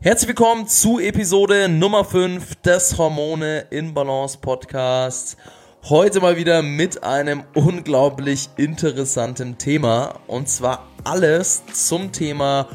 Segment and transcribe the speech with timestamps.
[0.00, 5.36] Herzlich willkommen zu Episode Nummer 5 des Hormone in Balance Podcasts.
[5.88, 12.68] Heute mal wieder mit einem unglaublich interessanten Thema und zwar alles zum Thema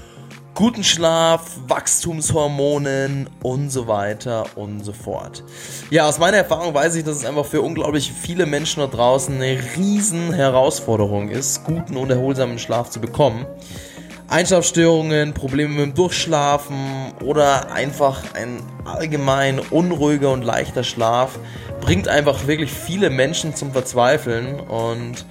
[0.56, 5.44] guten Schlaf, Wachstumshormonen und so weiter und so fort.
[5.90, 9.36] Ja, aus meiner Erfahrung weiß ich, dass es einfach für unglaublich viele Menschen da draußen
[9.36, 13.46] eine riesen Herausforderung ist, guten und erholsamen Schlaf zu bekommen.
[14.30, 21.40] Einschlafstörungen, Probleme mit dem Durchschlafen oder einfach ein allgemein unruhiger und leichter Schlaf
[21.82, 25.26] bringt einfach wirklich viele Menschen zum Verzweifeln und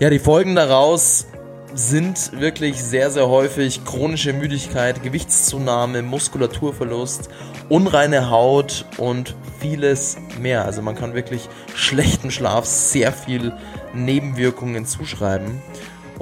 [0.00, 1.26] ja, die Folgen daraus
[1.74, 7.30] sind wirklich sehr, sehr häufig chronische Müdigkeit, Gewichtszunahme, Muskulaturverlust,
[7.68, 10.64] unreine Haut und vieles mehr.
[10.64, 13.52] Also man kann wirklich schlechten Schlaf sehr viel
[13.94, 15.62] Nebenwirkungen zuschreiben.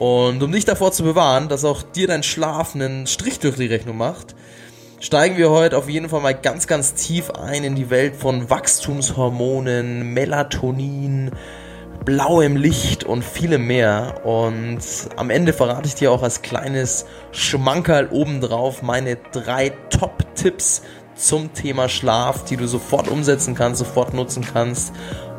[0.01, 3.67] Und um dich davor zu bewahren, dass auch dir dein Schlaf einen Strich durch die
[3.67, 4.35] Rechnung macht,
[4.99, 8.49] steigen wir heute auf jeden Fall mal ganz, ganz tief ein in die Welt von
[8.49, 11.33] Wachstumshormonen, Melatonin,
[12.07, 14.25] blauem Licht und vielem mehr.
[14.25, 14.81] Und
[15.17, 20.81] am Ende verrate ich dir auch als kleines Schmankerl obendrauf meine drei Top-Tipps
[21.15, 24.95] zum Thema Schlaf, die du sofort umsetzen kannst, sofort nutzen kannst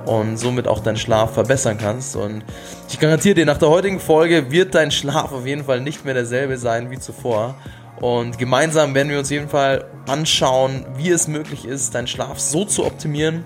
[0.06, 2.16] und somit auch deinen Schlaf verbessern kannst.
[2.16, 2.44] Und
[2.90, 6.14] ich garantiere dir, nach der heutigen Folge wird dein Schlaf auf jeden Fall nicht mehr
[6.14, 7.56] derselbe sein wie zuvor.
[8.00, 12.40] Und gemeinsam werden wir uns auf jeden Fall anschauen, wie es möglich ist, deinen Schlaf
[12.40, 13.46] so zu optimieren,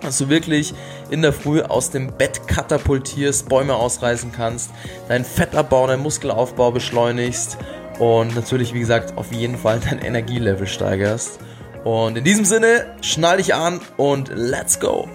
[0.00, 0.72] dass du wirklich
[1.10, 4.70] in der Früh aus dem Bett katapultierst, Bäume ausreißen kannst,
[5.08, 7.58] deinen Fettabbau, deinen Muskelaufbau beschleunigst
[7.98, 11.40] und natürlich, wie gesagt, auf jeden Fall dein Energielevel steigerst.
[11.84, 15.08] Und in diesem Sinne, schnall dich an und let's go!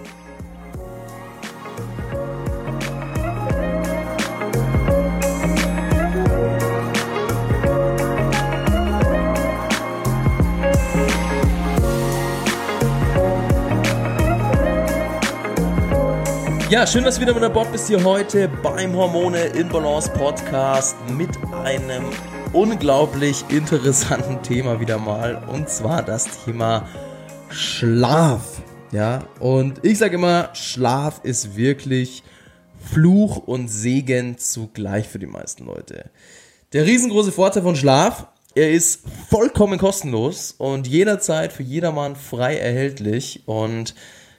[16.78, 20.08] Ja, schön, dass du wieder mit an Bord bist hier heute beim Hormone in Balance
[20.12, 21.28] Podcast mit
[21.64, 22.04] einem
[22.52, 26.88] unglaublich interessanten Thema wieder mal und zwar das Thema
[27.50, 28.62] Schlaf.
[28.92, 32.22] Ja, und ich sage immer, Schlaf ist wirklich
[32.78, 36.10] Fluch und Segen zugleich für die meisten Leute.
[36.72, 43.42] Der riesengroße Vorteil von Schlaf, er ist vollkommen kostenlos und jederzeit für jedermann frei erhältlich
[43.46, 43.96] und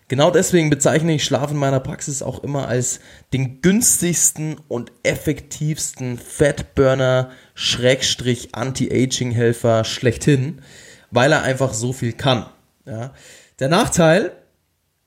[0.09, 2.99] Genau deswegen bezeichne ich Schlaf in meiner Praxis auch immer als
[3.31, 10.63] den günstigsten und effektivsten Fatburner Schrägstrich Anti-Aging-Helfer schlechthin,
[11.11, 12.47] weil er einfach so viel kann.
[12.85, 13.13] Ja.
[13.59, 14.31] Der Nachteil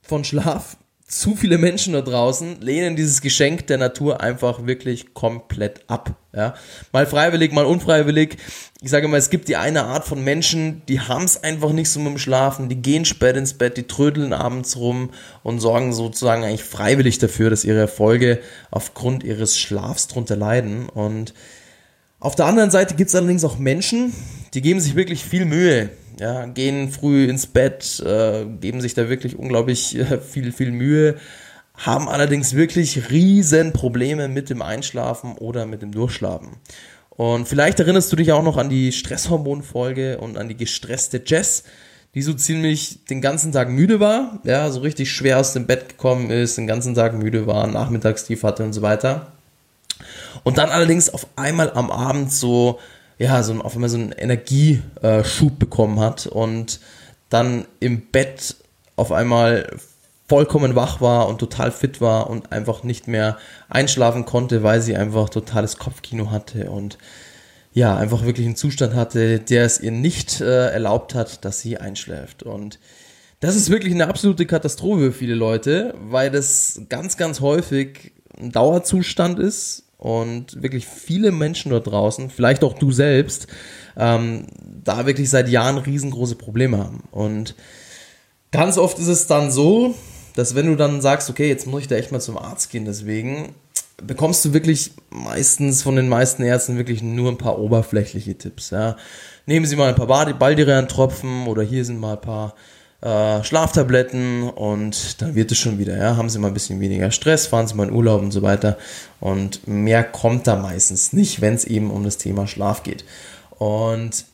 [0.02, 0.76] von Schlaf
[1.12, 6.16] zu viele Menschen da draußen lehnen dieses Geschenk der Natur einfach wirklich komplett ab.
[6.34, 6.54] Ja?
[6.90, 8.38] Mal freiwillig, mal unfreiwillig.
[8.80, 11.90] Ich sage mal, es gibt die eine Art von Menschen, die haben es einfach nicht
[11.90, 15.10] so mit dem Schlafen, die gehen spät ins Bett, die trödeln abends rum
[15.42, 18.40] und sorgen sozusagen eigentlich freiwillig dafür, dass ihre Erfolge
[18.70, 20.88] aufgrund ihres Schlafs drunter leiden.
[20.88, 21.34] Und
[22.20, 24.14] auf der anderen Seite gibt es allerdings auch Menschen,
[24.54, 29.08] die geben sich wirklich viel Mühe ja, gehen früh ins Bett, äh, geben sich da
[29.08, 31.16] wirklich unglaublich äh, viel, viel Mühe,
[31.74, 36.56] haben allerdings wirklich riesen Probleme mit dem Einschlafen oder mit dem Durchschlafen.
[37.10, 41.64] Und vielleicht erinnerst du dich auch noch an die Stresshormonfolge und an die gestresste Jess,
[42.14, 45.90] die so ziemlich den ganzen Tag müde war, ja, so richtig schwer aus dem Bett
[45.90, 49.32] gekommen ist, den ganzen Tag müde war, Nachmittagstief hatte und so weiter.
[50.44, 52.78] Und dann allerdings auf einmal am Abend so
[53.22, 56.80] ja, so auf einmal so einen Energieschub bekommen hat und
[57.30, 58.56] dann im Bett
[58.96, 59.76] auf einmal
[60.28, 63.38] vollkommen wach war und total fit war und einfach nicht mehr
[63.68, 66.98] einschlafen konnte, weil sie einfach totales Kopfkino hatte und
[67.72, 71.78] ja, einfach wirklich einen Zustand hatte, der es ihr nicht äh, erlaubt hat, dass sie
[71.78, 72.42] einschläft.
[72.42, 72.80] Und
[73.38, 78.50] das ist wirklich eine absolute Katastrophe für viele Leute, weil das ganz, ganz häufig ein
[78.50, 83.46] Dauerzustand ist und wirklich viele Menschen dort draußen, vielleicht auch du selbst,
[83.96, 84.48] ähm,
[84.82, 87.04] da wirklich seit Jahren riesengroße Probleme haben.
[87.12, 87.54] Und
[88.50, 89.94] ganz oft ist es dann so,
[90.34, 92.84] dass wenn du dann sagst, okay, jetzt muss ich da echt mal zum Arzt gehen,
[92.84, 93.54] deswegen
[94.02, 98.70] bekommst du wirklich meistens von den meisten Ärzten wirklich nur ein paar oberflächliche Tipps.
[98.70, 98.96] Ja.
[99.46, 102.56] Nehmen Sie mal ein paar Baldirian-Tropfen oder hier sind mal ein paar
[103.02, 105.96] äh, Schlaftabletten und dann wird es schon wieder.
[105.96, 106.16] Ja?
[106.16, 108.78] Haben Sie mal ein bisschen weniger Stress, fahren Sie mal in Urlaub und so weiter.
[109.20, 113.04] Und mehr kommt da meistens nicht, wenn es eben um das Thema Schlaf geht.
[113.58, 114.24] Und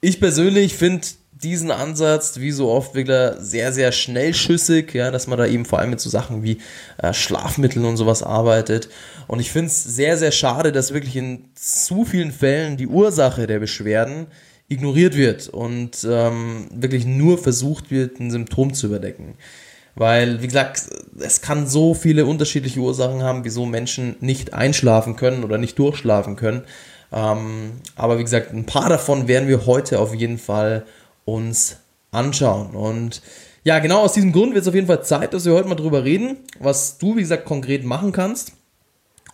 [0.00, 5.38] ich persönlich finde diesen Ansatz, wie so oft, wieder sehr, sehr schnellschüssig, ja, dass man
[5.38, 6.58] da eben vor allem mit so Sachen wie
[6.98, 8.88] äh, Schlafmitteln und sowas arbeitet.
[9.26, 13.46] Und ich finde es sehr, sehr schade, dass wirklich in zu vielen Fällen die Ursache
[13.46, 14.26] der Beschwerden
[14.70, 19.34] ignoriert wird und ähm, wirklich nur versucht wird, ein Symptom zu überdecken.
[19.96, 20.84] Weil, wie gesagt,
[21.18, 26.36] es kann so viele unterschiedliche Ursachen haben, wieso Menschen nicht einschlafen können oder nicht durchschlafen
[26.36, 26.62] können.
[27.12, 30.86] Ähm, aber wie gesagt, ein paar davon werden wir heute auf jeden Fall
[31.24, 31.78] uns
[32.12, 32.70] anschauen.
[32.70, 33.22] Und
[33.64, 35.74] ja, genau aus diesem Grund wird es auf jeden Fall Zeit, dass wir heute mal
[35.74, 38.52] drüber reden, was du, wie gesagt, konkret machen kannst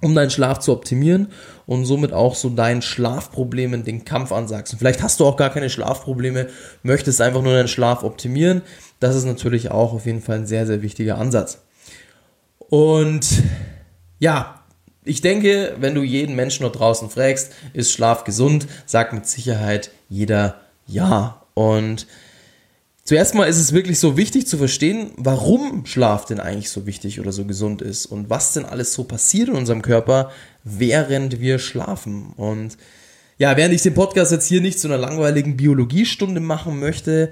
[0.02, 1.28] um deinen Schlaf zu optimieren
[1.66, 4.72] und somit auch so deinen Schlafproblemen den Kampf ansagst.
[4.72, 6.48] Und vielleicht hast du auch gar keine Schlafprobleme,
[6.82, 8.62] möchtest einfach nur deinen Schlaf optimieren.
[9.00, 11.62] Das ist natürlich auch auf jeden Fall ein sehr, sehr wichtiger Ansatz.
[12.58, 13.26] Und
[14.18, 14.60] ja,
[15.04, 19.90] ich denke, wenn du jeden Menschen dort draußen fragst, ist Schlaf gesund, sagt mit Sicherheit
[20.08, 21.42] jeder ja.
[21.54, 22.06] Und
[23.06, 27.20] Zuerst mal ist es wirklich so wichtig zu verstehen, warum Schlaf denn eigentlich so wichtig
[27.20, 30.32] oder so gesund ist und was denn alles so passiert in unserem Körper,
[30.64, 32.32] während wir schlafen.
[32.36, 32.76] Und
[33.38, 37.30] ja, während ich den Podcast jetzt hier nicht zu einer langweiligen Biologiestunde machen möchte,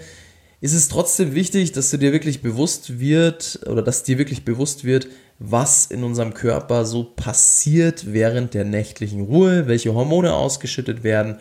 [0.61, 4.85] ist es trotzdem wichtig, dass du dir wirklich bewusst wird oder dass dir wirklich bewusst
[4.85, 5.09] wird,
[5.41, 11.39] was in unserem Körper so passiert während der nächtlichen Ruhe, welche Hormone ausgeschüttet werden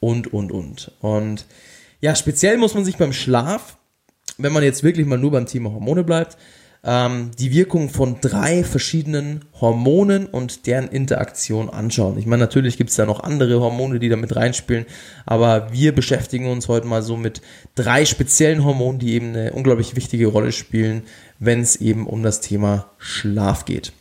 [0.00, 0.92] und, und, und.
[1.00, 1.46] Und
[2.00, 3.76] ja, speziell muss man sich beim Schlaf,
[4.38, 6.36] wenn man jetzt wirklich mal nur beim Thema Hormone bleibt,
[6.82, 12.18] ähm, die Wirkung von drei verschiedenen Hormonen und deren Interaktion anschauen.
[12.18, 14.86] Ich meine, natürlich gibt es da noch andere Hormone, die da mit reinspielen,
[15.26, 17.42] aber wir beschäftigen uns heute mal so mit
[17.74, 21.02] drei speziellen Hormonen, die eben eine unglaublich wichtige Rolle spielen,
[21.38, 23.92] wenn es eben um das Thema Schlaf geht.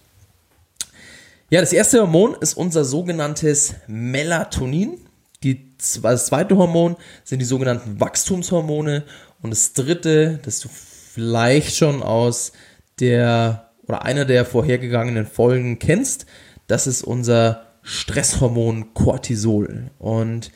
[1.50, 5.00] Ja, das erste Hormon ist unser sogenanntes Melatonin.
[5.44, 9.06] Die, das zweite Hormon sind die sogenannten Wachstumshormone
[9.42, 12.52] und das dritte, das du vielleicht schon aus
[13.00, 16.26] der oder einer der vorhergegangenen Folgen kennst,
[16.68, 19.90] das ist unser Stresshormon Cortisol.
[19.98, 20.52] Und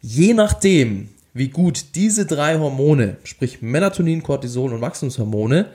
[0.00, 5.72] je nachdem, wie gut diese drei Hormone, sprich Melatonin, Cortisol und Wachstumshormone,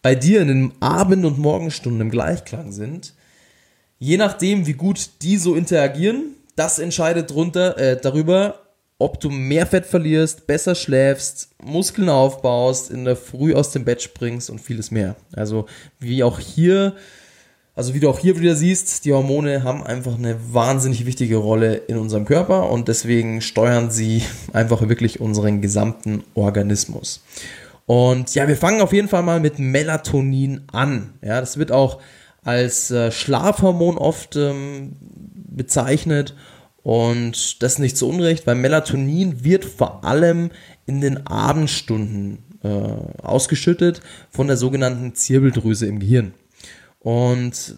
[0.00, 3.14] bei dir in den Abend- und Morgenstunden im Gleichklang sind,
[3.98, 8.60] je nachdem, wie gut die so interagieren, das entscheidet drunter, äh, darüber,
[8.98, 14.02] ob du mehr Fett verlierst, besser schläfst, Muskeln aufbaust, in der Früh aus dem Bett
[14.02, 15.14] springst und vieles mehr.
[15.34, 15.66] Also
[16.00, 16.96] wie auch hier,
[17.76, 21.76] also wie du auch hier wieder siehst, die Hormone haben einfach eine wahnsinnig wichtige Rolle
[21.76, 24.22] in unserem Körper und deswegen steuern sie
[24.52, 27.22] einfach wirklich unseren gesamten Organismus.
[27.86, 31.14] Und ja, wir fangen auf jeden Fall mal mit Melatonin an.
[31.22, 32.00] Ja, das wird auch
[32.42, 34.96] als äh, Schlafhormon oft ähm,
[35.58, 36.34] bezeichnet.
[36.82, 40.50] Und das nicht zu Unrecht, weil Melatonin wird vor allem
[40.86, 42.68] in den Abendstunden äh,
[43.22, 44.00] ausgeschüttet
[44.30, 46.32] von der sogenannten Zirbeldrüse im Gehirn.
[47.00, 47.76] Und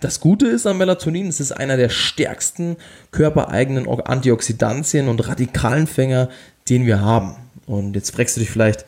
[0.00, 2.76] das Gute ist an Melatonin, es ist einer der stärksten
[3.10, 6.28] körpereigenen Antioxidantien und Radikalenfänger,
[6.68, 7.36] den wir haben.
[7.66, 8.84] Und jetzt fragst du dich vielleicht,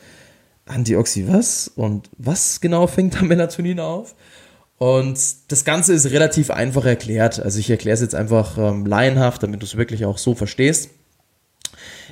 [0.65, 1.69] Antioxi was?
[1.69, 4.15] Und was genau fängt da Melatonin auf?
[4.77, 7.39] Und das Ganze ist relativ einfach erklärt.
[7.39, 10.91] Also ich erkläre es jetzt einfach ähm, laienhaft, damit du es wirklich auch so verstehst.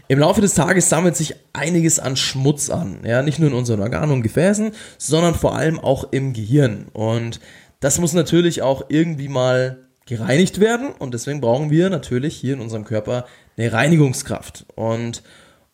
[0.07, 2.99] Im Laufe des Tages sammelt sich einiges an Schmutz an.
[3.03, 6.87] Ja, nicht nur in unseren Organen und Gefäßen, sondern vor allem auch im Gehirn.
[6.93, 7.39] Und
[7.79, 10.89] das muss natürlich auch irgendwie mal gereinigt werden.
[10.97, 13.25] Und deswegen brauchen wir natürlich hier in unserem Körper
[13.57, 14.65] eine Reinigungskraft.
[14.75, 15.23] Und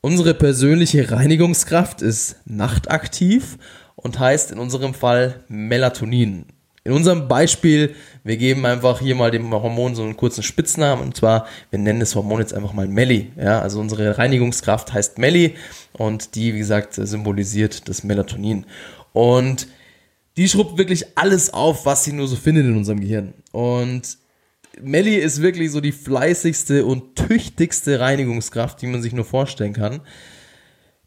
[0.02, 3.58] unsere persönliche Reinigungskraft ist nachtaktiv
[3.96, 6.46] und heißt in unserem Fall Melatonin.
[6.84, 11.16] In unserem Beispiel, wir geben einfach hier mal dem Hormon so einen kurzen Spitznamen und
[11.16, 13.32] zwar, wir nennen das Hormon jetzt einfach mal Melli.
[13.38, 15.56] Ja, also unsere Reinigungskraft heißt Melli
[15.94, 18.66] und die, wie gesagt, symbolisiert das Melatonin.
[19.14, 19.68] Und
[20.38, 23.36] die schrubbt wirklich alles auf, was sie nur so findet in unserem Gehirn.
[23.52, 24.18] Und
[24.82, 30.02] Melli ist wirklich so die fleißigste und tüchtigste Reinigungskraft, die man sich nur vorstellen kann.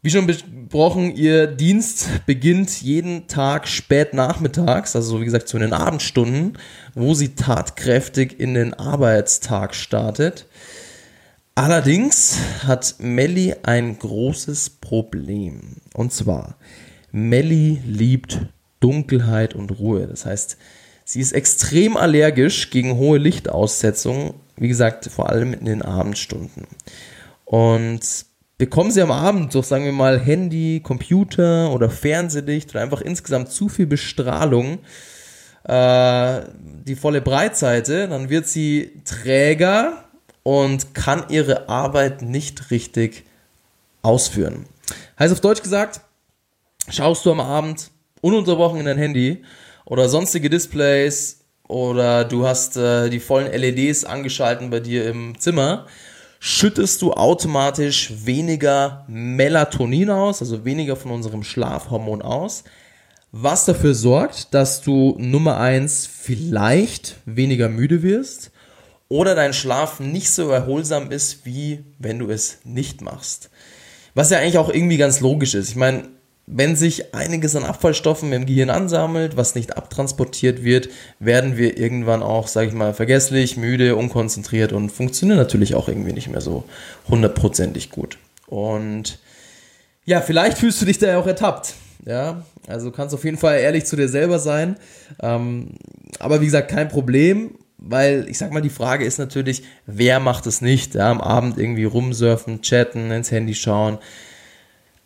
[0.05, 5.73] Wie schon besprochen, ihr Dienst beginnt jeden Tag spät nachmittags, also wie gesagt zu den
[5.73, 6.59] Abendstunden,
[6.93, 10.45] wo sie tatkräftig in den Arbeitstag startet.
[11.55, 15.77] Allerdings hat Melli ein großes Problem.
[15.95, 16.55] Und zwar,
[17.11, 18.41] Melli liebt
[18.81, 20.05] Dunkelheit und Ruhe.
[20.05, 20.57] Das heißt,
[21.03, 26.67] sie ist extrem allergisch gegen hohe Lichtaussetzungen, wie gesagt, vor allem in den Abendstunden.
[27.45, 33.01] Und bekommen sie am Abend durch, sagen wir mal, Handy, Computer oder Fernsehlicht oder einfach
[33.01, 34.79] insgesamt zu viel Bestrahlung,
[35.63, 36.41] äh,
[36.85, 40.05] die volle Breitseite, dann wird sie träger
[40.43, 43.25] und kann ihre Arbeit nicht richtig
[44.01, 44.65] ausführen.
[45.17, 46.01] Heißt auf Deutsch gesagt,
[46.89, 47.89] schaust du am Abend
[48.21, 49.43] ununterbrochen in dein Handy
[49.85, 55.87] oder sonstige Displays oder du hast äh, die vollen LEDs angeschalten bei dir im Zimmer,
[56.39, 62.63] schüttest du automatisch weniger Melatonin aus, also weniger von unserem Schlafhormon aus,
[63.31, 68.51] was dafür sorgt, dass du Nummer eins vielleicht weniger müde wirst
[69.07, 73.49] oder dein Schlaf nicht so erholsam ist, wie wenn du es nicht machst.
[74.13, 75.69] Was ja eigentlich auch irgendwie ganz logisch ist.
[75.69, 76.07] Ich meine,
[76.47, 82.21] wenn sich einiges an Abfallstoffen im Gehirn ansammelt, was nicht abtransportiert wird, werden wir irgendwann
[82.21, 86.63] auch, sage ich mal, vergesslich, müde, unkonzentriert und funktionieren natürlich auch irgendwie nicht mehr so
[87.09, 88.19] hundertprozentig gut.
[88.45, 89.19] Und
[90.05, 91.73] ja, vielleicht fühlst du dich da ja auch ertappt.
[92.05, 94.75] Ja, also kannst auf jeden Fall ehrlich zu dir selber sein.
[95.23, 95.71] Ähm,
[96.19, 100.45] aber wie gesagt, kein Problem, weil ich sag mal, die Frage ist natürlich, wer macht
[100.45, 100.93] es nicht?
[100.93, 103.97] Ja, am Abend irgendwie rumsurfen, chatten, ins Handy schauen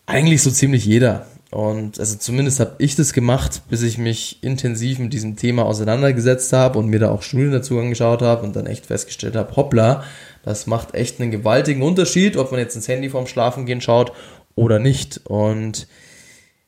[0.10, 1.28] eigentlich so ziemlich jeder.
[1.51, 6.54] Und also zumindest habe ich das gemacht, bis ich mich intensiv mit diesem Thema auseinandergesetzt
[6.54, 10.04] habe und mir da auch Studien dazu angeschaut habe und dann echt festgestellt habe, hoppla,
[10.44, 14.12] das macht echt einen gewaltigen Unterschied, ob man jetzt ins Handy vorm Schlafengehen schaut
[14.56, 15.22] oder nicht.
[15.25, 15.88] Und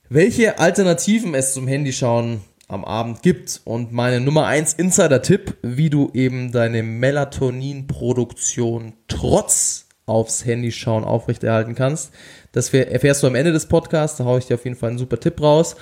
[0.09, 3.59] welche Alternativen es zum Handyschauen am Abend gibt.
[3.65, 11.75] Und meine Nummer 1 Insider-Tipp, wie du eben deine Melatoninproduktion trotz aufs Handy schauen aufrechterhalten
[11.75, 12.11] kannst.
[12.51, 14.17] Das erfährst du am Ende des Podcasts.
[14.17, 15.75] Da haue ich dir auf jeden Fall einen super Tipp raus.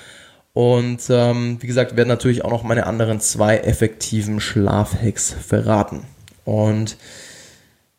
[0.53, 6.05] Und ähm, wie gesagt, werden natürlich auch noch meine anderen zwei effektiven Schlafhacks verraten.
[6.45, 6.97] Und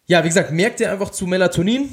[0.06, 1.88] ja, wie gesagt, merk dir einfach zu Melatonin.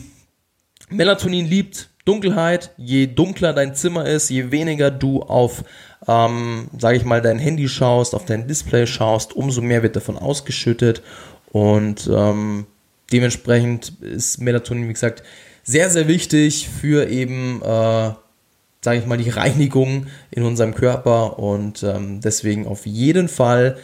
[0.89, 2.71] Melatonin liebt Dunkelheit.
[2.77, 5.63] Je dunkler dein Zimmer ist, je weniger du auf,
[6.07, 10.17] ähm, sage ich mal, dein Handy schaust, auf dein Display schaust, umso mehr wird davon
[10.17, 11.03] ausgeschüttet.
[11.51, 12.65] Und ähm,
[13.11, 15.23] dementsprechend ist Melatonin, wie gesagt,
[15.67, 17.65] sehr, sehr wichtig für eben, äh,
[18.81, 23.77] sage ich mal, die Reinigung in unserem Körper und ähm, deswegen auf jeden Fall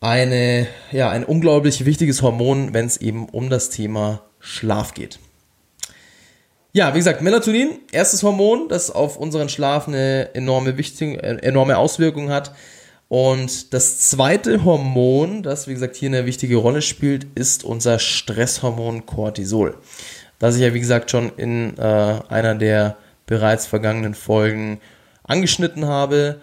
[0.00, 5.18] eine, ja, ein unglaublich wichtiges Hormon, wenn es eben um das Thema Schlaf geht.
[6.72, 11.78] Ja, wie gesagt, Melatonin, erstes Hormon, das auf unseren Schlaf eine enorme, wichtige, äh, enorme
[11.78, 12.54] Auswirkung hat.
[13.08, 19.04] Und das zweite Hormon, das wie gesagt hier eine wichtige Rolle spielt, ist unser Stresshormon
[19.04, 19.76] Cortisol.
[20.42, 22.96] Das ich ja wie gesagt schon in äh, einer der
[23.26, 24.80] bereits vergangenen Folgen
[25.22, 26.40] angeschnitten habe.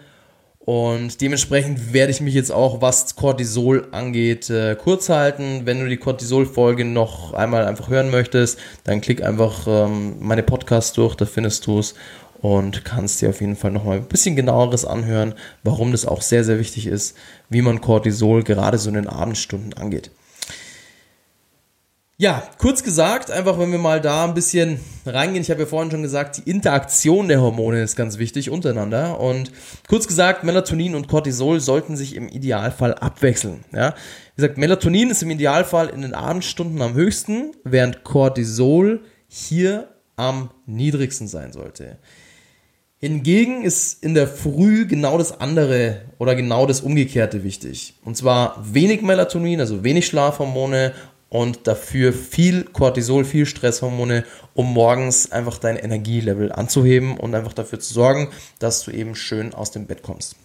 [0.60, 5.63] Und dementsprechend werde ich mich jetzt auch, was Cortisol angeht, äh, kurz halten.
[5.65, 10.94] Wenn du die Cortisol-Folge noch einmal einfach hören möchtest, dann klick einfach ähm, meine Podcasts
[10.94, 11.94] durch, da findest du es
[12.39, 15.34] und kannst dir auf jeden Fall nochmal ein bisschen genaueres anhören,
[15.65, 17.18] warum das auch sehr, sehr wichtig ist,
[17.50, 20.10] wie man Cortisol gerade so in den Abendstunden angeht.
[22.22, 25.90] Ja, kurz gesagt, einfach wenn wir mal da ein bisschen reingehen, ich habe ja vorhin
[25.90, 29.54] schon gesagt, die Interaktion der Hormone ist ganz wichtig untereinander und
[29.88, 33.64] kurz gesagt, Melatonin und Cortisol sollten sich im Idealfall abwechseln.
[33.72, 33.96] Ja?
[34.36, 39.00] Wie gesagt, Melatonin ist im Idealfall in den Abendstunden am höchsten, während Cortisol
[39.30, 42.00] hier am niedrigsten sein sollte.
[42.98, 47.94] Hingegen ist in der Früh genau das andere oder genau das Umgekehrte wichtig.
[48.04, 50.92] Und zwar wenig Melatonin, also wenig Schlafhormone
[51.30, 57.80] und dafür viel Cortisol, viel Stresshormone, um morgens einfach dein Energielevel anzuheben und einfach dafür
[57.80, 60.36] zu sorgen, dass du eben schön aus dem Bett kommst.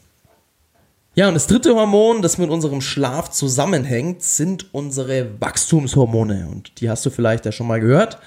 [1.16, 6.48] Ja, und das dritte Hormon, das mit unserem Schlaf zusammenhängt, sind unsere Wachstumshormone.
[6.50, 8.18] Und die hast du vielleicht ja schon mal gehört.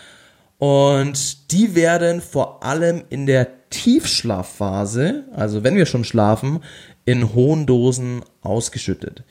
[0.58, 6.64] Und die werden vor allem in der Tiefschlafphase, also wenn wir schon schlafen,
[7.04, 9.24] in hohen Dosen ausgeschüttet.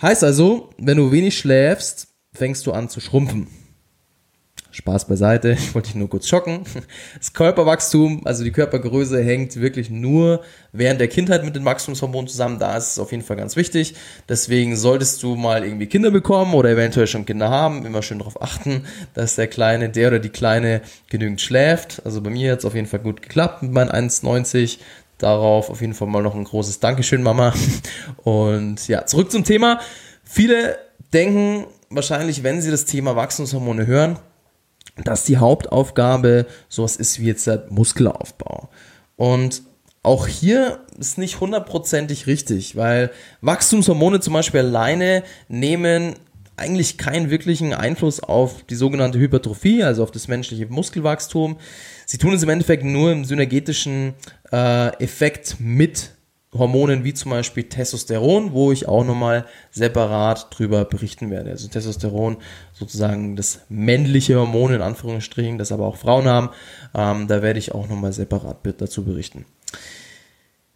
[0.00, 3.48] Heißt also, wenn du wenig schläfst, fängst du an zu schrumpfen.
[4.74, 6.64] Spaß beiseite, ich wollte dich nur kurz schocken.
[7.16, 12.58] Das Körperwachstum, also die Körpergröße hängt wirklich nur während der Kindheit mit den Wachstumshormonen zusammen.
[12.58, 13.94] Da ist es auf jeden Fall ganz wichtig.
[14.28, 18.42] Deswegen solltest du mal irgendwie Kinder bekommen oder eventuell schon Kinder haben, immer schön darauf
[18.42, 22.02] achten, dass der Kleine, der oder die Kleine genügend schläft.
[22.04, 24.78] Also bei mir hat es auf jeden Fall gut geklappt mit meinen 1,90.
[25.18, 27.54] Darauf auf jeden Fall mal noch ein großes Dankeschön, Mama.
[28.24, 29.80] Und ja, zurück zum Thema.
[30.24, 30.76] Viele
[31.12, 34.18] denken wahrscheinlich, wenn sie das Thema Wachstumshormone hören,
[35.02, 38.68] dass die Hauptaufgabe sowas ist wie jetzt der Muskelaufbau.
[39.16, 39.62] Und
[40.02, 43.10] auch hier ist nicht hundertprozentig richtig, weil
[43.40, 46.14] Wachstumshormone zum Beispiel alleine nehmen
[46.56, 51.56] eigentlich keinen wirklichen Einfluss auf die sogenannte Hypertrophie, also auf das menschliche Muskelwachstum.
[52.06, 54.14] Sie tun es im Endeffekt nur im synergetischen
[54.52, 56.10] äh, Effekt mit
[56.56, 61.50] Hormonen wie zum Beispiel Testosteron, wo ich auch nochmal separat drüber berichten werde.
[61.50, 62.36] Also Testosteron
[62.72, 66.50] sozusagen das männliche Hormon in Anführungsstrichen, das aber auch Frauen haben.
[66.94, 69.44] Ähm, da werde ich auch nochmal separat dazu berichten.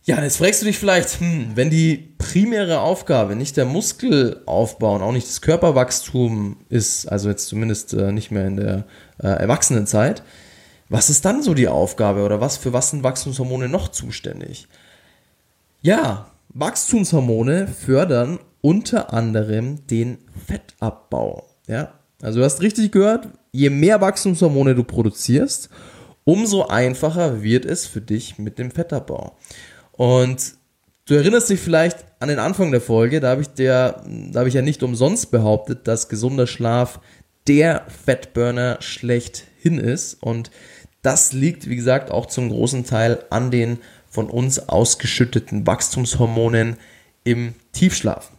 [0.09, 5.03] Ja, jetzt fragst du dich vielleicht, hm, wenn die primäre Aufgabe nicht der Muskelaufbau und
[5.03, 8.87] auch nicht das Körperwachstum ist, also jetzt zumindest äh, nicht mehr in der
[9.23, 10.23] äh, Erwachsenenzeit,
[10.89, 14.67] was ist dann so die Aufgabe oder was für was sind Wachstumshormone noch zuständig?
[15.81, 21.49] Ja, Wachstumshormone fördern unter anderem den Fettabbau.
[21.69, 25.69] Ja, also du hast richtig gehört, je mehr Wachstumshormone du produzierst,
[26.25, 29.37] umso einfacher wird es für dich mit dem Fettabbau.
[29.93, 30.55] Und
[31.07, 34.49] du erinnerst dich vielleicht an den Anfang der Folge, da habe ich dir, da habe
[34.49, 36.99] ich ja nicht umsonst behauptet, dass gesunder Schlaf
[37.47, 40.15] der Fettburner schlechthin ist.
[40.21, 40.51] Und
[41.03, 46.77] das liegt, wie gesagt, auch zum großen Teil an den von uns ausgeschütteten Wachstumshormonen
[47.25, 48.31] im Tiefschlaf.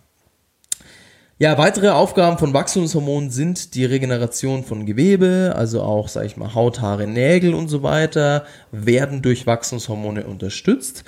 [1.41, 6.53] Ja, weitere Aufgaben von Wachstumshormonen sind die Regeneration von Gewebe, also auch, sage ich mal,
[6.53, 11.05] Haut, Haare, Nägel und so weiter, werden durch Wachstumshormone unterstützt.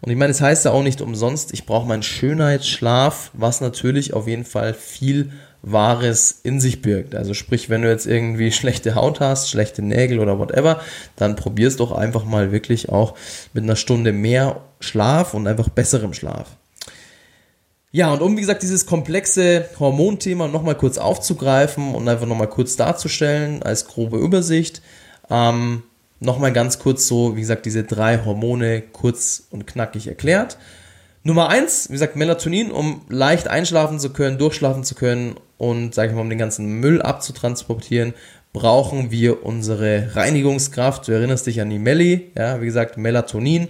[0.00, 3.60] Und ich meine, es das heißt ja auch nicht umsonst, ich brauche meinen Schönheitsschlaf, was
[3.60, 5.32] natürlich auf jeden Fall viel
[5.66, 7.14] Wahres in sich birgt.
[7.14, 10.80] Also sprich, wenn du jetzt irgendwie schlechte Haut hast, schlechte Nägel oder whatever,
[11.16, 13.14] dann probier's doch einfach mal wirklich auch
[13.52, 16.56] mit einer Stunde mehr Schlaf und einfach besserem Schlaf.
[17.90, 22.74] Ja, und um wie gesagt dieses komplexe Hormonthema nochmal kurz aufzugreifen und einfach nochmal kurz
[22.74, 24.82] darzustellen als grobe Übersicht,
[25.30, 25.84] ähm,
[26.18, 30.58] nochmal ganz kurz so, wie gesagt, diese drei Hormone kurz und knackig erklärt.
[31.22, 36.10] Nummer eins, wie gesagt, Melatonin, um leicht einschlafen zu können, durchschlafen zu können und, sage
[36.10, 38.12] ich mal, um den ganzen Müll abzutransportieren,
[38.52, 41.08] brauchen wir unsere Reinigungskraft.
[41.08, 43.68] Du erinnerst dich an die Melli, ja, wie gesagt, Melatonin.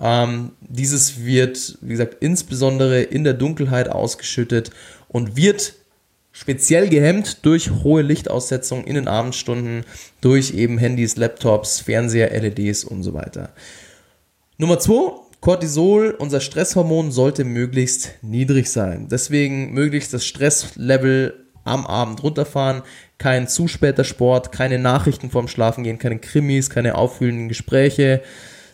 [0.00, 4.70] Ähm, dieses wird, wie gesagt, insbesondere in der Dunkelheit ausgeschüttet
[5.08, 5.74] und wird
[6.32, 9.84] speziell gehemmt durch hohe Lichtaussetzung in den Abendstunden,
[10.22, 13.50] durch eben Handys, Laptops, Fernseher, LEDs und so weiter.
[14.56, 15.12] Nummer zwei,
[15.44, 19.08] Cortisol, unser Stresshormon, sollte möglichst niedrig sein.
[19.10, 21.34] Deswegen möglichst das Stresslevel
[21.64, 22.80] am Abend runterfahren,
[23.18, 28.22] kein zu später Sport, keine Nachrichten vorm Schlafengehen, keine Krimis, keine auffühlenden Gespräche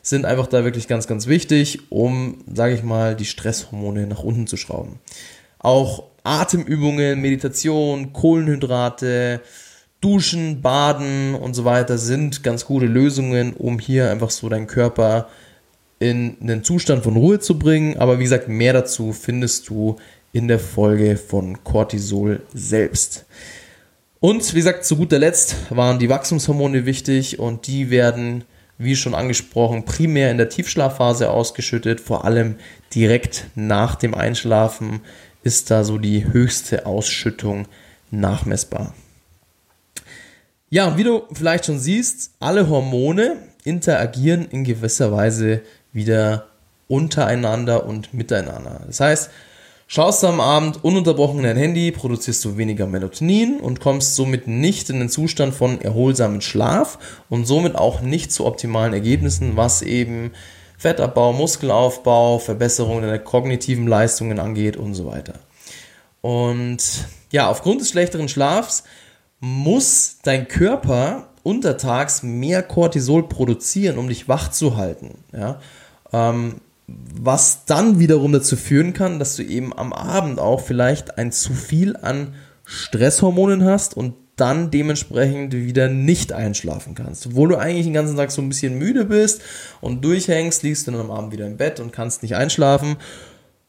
[0.03, 4.47] sind einfach da wirklich ganz, ganz wichtig, um, sage ich mal, die Stresshormone nach unten
[4.47, 5.00] zu schrauben.
[5.59, 9.41] Auch Atemübungen, Meditation, Kohlenhydrate,
[10.00, 15.26] Duschen, Baden und so weiter sind ganz gute Lösungen, um hier einfach so deinen Körper
[16.00, 17.97] in einen Zustand von Ruhe zu bringen.
[17.99, 19.97] Aber wie gesagt, mehr dazu findest du
[20.32, 23.26] in der Folge von Cortisol selbst.
[24.19, 28.45] Und wie gesagt, zu guter Letzt waren die Wachstumshormone wichtig und die werden,
[28.76, 32.56] wie schon angesprochen, primär in der Tiefschlafphase ausgeschüttet, vor allem
[32.95, 35.00] direkt nach dem Einschlafen
[35.43, 37.67] ist da so die höchste Ausschüttung
[38.10, 38.95] nachmessbar.
[40.69, 46.47] Ja, wie du vielleicht schon siehst, alle Hormone interagieren in gewisser Weise wieder
[46.89, 48.83] untereinander und miteinander.
[48.87, 49.31] Das heißt,
[49.87, 54.49] schaust du am Abend ununterbrochen in dein Handy, produzierst du weniger Melatonin und kommst somit
[54.49, 56.99] nicht in den Zustand von erholsamen Schlaf
[57.29, 60.33] und somit auch nicht zu optimalen Ergebnissen, was eben
[60.79, 65.35] Fettabbau, Muskelaufbau, Verbesserung der kognitiven Leistungen angeht und so weiter.
[66.23, 66.83] Und
[67.31, 68.85] ja, aufgrund des schlechteren Schlafs
[69.41, 75.19] muss dein Körper untertags mehr Cortisol produzieren, um dich wach zu halten.
[75.33, 75.61] Ja?
[76.13, 81.31] Ähm, was dann wiederum dazu führen kann, dass du eben am Abend auch vielleicht ein
[81.31, 87.27] zu viel an Stresshormonen hast und dann dementsprechend wieder nicht einschlafen kannst.
[87.27, 89.43] Obwohl du eigentlich den ganzen Tag so ein bisschen müde bist
[89.81, 92.97] und durchhängst, liegst du dann am Abend wieder im Bett und kannst nicht einschlafen.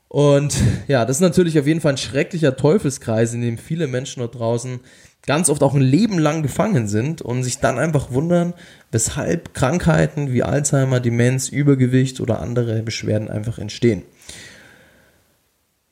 [0.07, 0.55] Und
[0.87, 4.35] ja, das ist natürlich auf jeden Fall ein schrecklicher Teufelskreis, in dem viele Menschen dort
[4.35, 4.79] draußen
[5.25, 8.53] ganz oft auch ein Leben lang gefangen sind und sich dann einfach wundern,
[8.91, 14.03] weshalb Krankheiten wie Alzheimer, Demenz, Übergewicht oder andere Beschwerden einfach entstehen.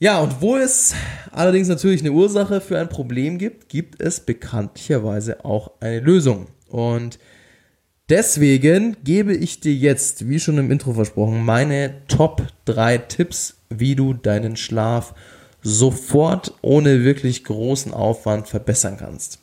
[0.01, 0.95] Ja, und wo es
[1.31, 6.47] allerdings natürlich eine Ursache für ein Problem gibt, gibt es bekanntlicherweise auch eine Lösung.
[6.69, 7.19] Und
[8.07, 13.95] deswegen gebe ich dir jetzt, wie schon im Intro versprochen, meine Top 3 Tipps, wie
[13.95, 15.13] du deinen Schlaf
[15.61, 19.39] sofort ohne wirklich großen Aufwand verbessern kannst.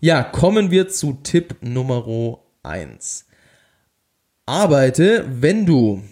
[0.00, 3.26] Ja, kommen wir zu Tipp Nummer 1.
[4.46, 6.02] Arbeite, wenn du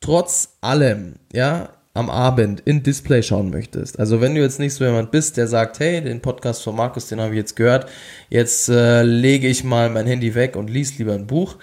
[0.00, 3.98] trotz allem, ja, am Abend in Display schauen möchtest.
[3.98, 7.08] Also wenn du jetzt nicht so jemand bist, der sagt, hey, den Podcast von Markus,
[7.08, 7.88] den habe ich jetzt gehört,
[8.28, 11.56] jetzt äh, lege ich mal mein Handy weg und lies lieber ein Buch.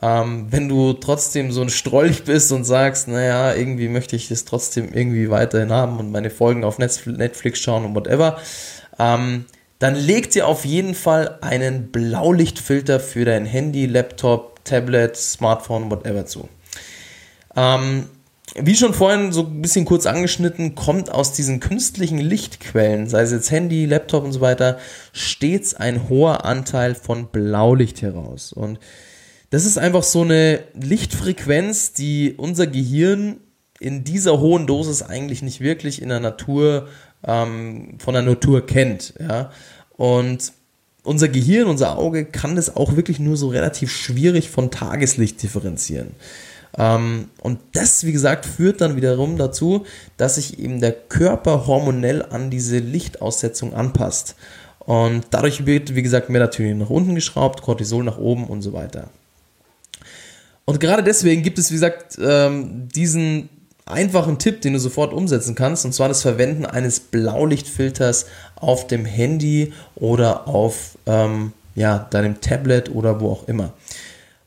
[0.00, 4.44] Ähm, wenn du trotzdem so ein Strolch bist und sagst, naja, irgendwie möchte ich das
[4.44, 8.38] trotzdem irgendwie weiterhin haben und meine Folgen auf Netflix schauen und whatever,
[8.98, 9.46] ähm,
[9.80, 16.26] dann leg dir auf jeden Fall einen Blaulichtfilter für dein Handy, Laptop, Tablet, Smartphone, whatever
[16.26, 16.48] zu.
[17.56, 18.06] Ähm,
[18.54, 23.32] wie schon vorhin so ein bisschen kurz angeschnitten, kommt aus diesen künstlichen Lichtquellen, sei es
[23.32, 24.78] jetzt Handy, Laptop und so weiter,
[25.12, 28.52] stets ein hoher Anteil von Blaulicht heraus.
[28.52, 28.78] Und
[29.50, 33.38] das ist einfach so eine Lichtfrequenz, die unser Gehirn
[33.80, 36.88] in dieser hohen Dosis eigentlich nicht wirklich in der Natur
[37.26, 39.14] ähm, von der Natur kennt.
[39.20, 39.50] Ja?
[39.96, 40.52] Und
[41.02, 46.10] unser Gehirn, unser Auge kann das auch wirklich nur so relativ schwierig von Tageslicht differenzieren.
[46.76, 52.22] Ähm, und das, wie gesagt, führt dann wiederum dazu, dass sich eben der Körper hormonell
[52.22, 54.36] an diese Lichtaussetzung anpasst.
[54.80, 59.08] Und dadurch wird, wie gesagt, Melatonin nach unten geschraubt, Cortisol nach oben und so weiter.
[60.68, 63.48] Und gerade deswegen gibt es, wie gesagt, ähm, diesen
[63.86, 68.26] einfachen Tipp, den du sofort umsetzen kannst, und zwar das Verwenden eines Blaulichtfilters
[68.56, 73.72] auf dem Handy oder auf ähm, ja, deinem Tablet oder wo auch immer.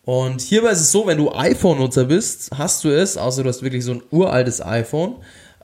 [0.06, 3.64] Und hierbei ist es so, wenn du iPhone-Nutzer bist, hast du es, außer du hast
[3.64, 5.16] wirklich so ein uraltes iPhone,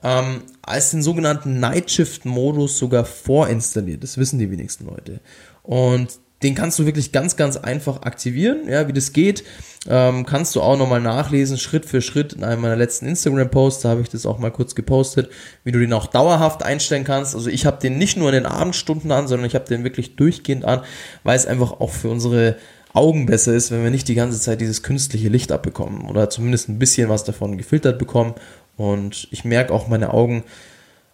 [0.02, 4.02] ähm, als den sogenannten Night Shift-Modus sogar vorinstalliert.
[4.02, 5.20] Das wissen die wenigsten Leute.
[5.62, 8.67] Und den kannst du wirklich ganz, ganz einfach aktivieren.
[8.67, 9.43] Ja, wie das geht,
[9.89, 13.84] ähm, kannst du auch nochmal nachlesen, Schritt für Schritt in einem meiner letzten Instagram-Posts.
[13.84, 15.30] Da habe ich das auch mal kurz gepostet,
[15.63, 17.34] wie du den auch dauerhaft einstellen kannst.
[17.34, 20.15] Also ich habe den nicht nur in den Abendstunden an, sondern ich habe den wirklich
[20.15, 20.82] durchgehend an,
[21.23, 22.58] weil es einfach auch für unsere
[22.93, 26.69] Augen besser ist, wenn wir nicht die ganze Zeit dieses künstliche Licht abbekommen oder zumindest
[26.69, 28.36] ein bisschen was davon gefiltert bekommen.
[28.76, 30.43] Und ich merke auch meine Augen,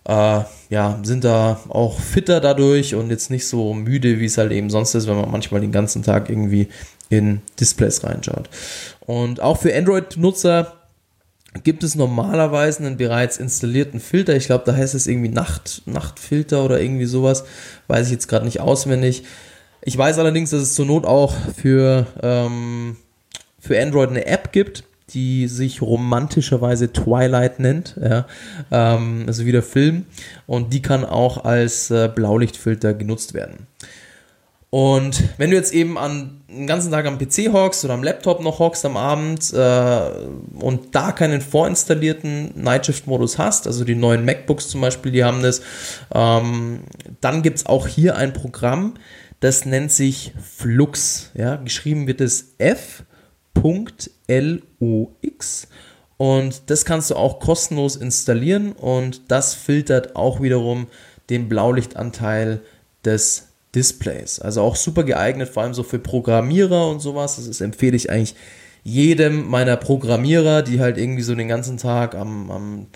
[0.06, 4.52] äh, ja, sind da auch fitter dadurch und jetzt nicht so müde, wie es halt
[4.52, 6.68] eben sonst ist, wenn man manchmal den ganzen Tag irgendwie
[7.10, 8.50] in Displays reinschaut.
[9.02, 10.74] Und auch für Android-Nutzer
[11.63, 14.36] gibt es normalerweise einen bereits installierten Filter.
[14.36, 17.46] Ich glaube, da heißt es irgendwie Nacht, Nachtfilter oder irgendwie sowas.
[17.88, 19.24] Weiß ich jetzt gerade nicht auswendig.
[19.82, 22.98] Ich weiß allerdings, dass es zur Not auch für, ähm,
[23.60, 28.26] für Android eine App gibt die sich romantischerweise Twilight nennt, ja,
[28.71, 30.06] ähm, also wie der Film,
[30.47, 33.67] und die kann auch als äh, Blaulichtfilter genutzt werden.
[34.73, 38.41] Und wenn du jetzt eben an den ganzen Tag am PC hockst oder am Laptop
[38.41, 40.10] noch hockst am Abend äh,
[40.60, 45.62] und da keinen vorinstallierten Nightshift-Modus hast, also die neuen MacBooks zum Beispiel, die haben das,
[46.12, 46.86] ähm,
[47.21, 48.95] dann gibt es auch hier ein Programm,
[49.41, 51.30] das nennt sich Flux.
[51.36, 53.04] Ja, geschrieben wird es F
[53.56, 55.68] .lux
[56.18, 60.88] und das kannst du auch kostenlos installieren und das filtert auch wiederum
[61.30, 62.62] den Blaulichtanteil
[63.04, 64.39] des Displays.
[64.39, 67.38] Also auch super geeignet, vor allem so für Programmierer und sowas.
[67.38, 68.36] Das ist, empfehle ich eigentlich
[68.84, 72.88] jedem meiner Programmierer, die halt irgendwie so den ganzen Tag am, am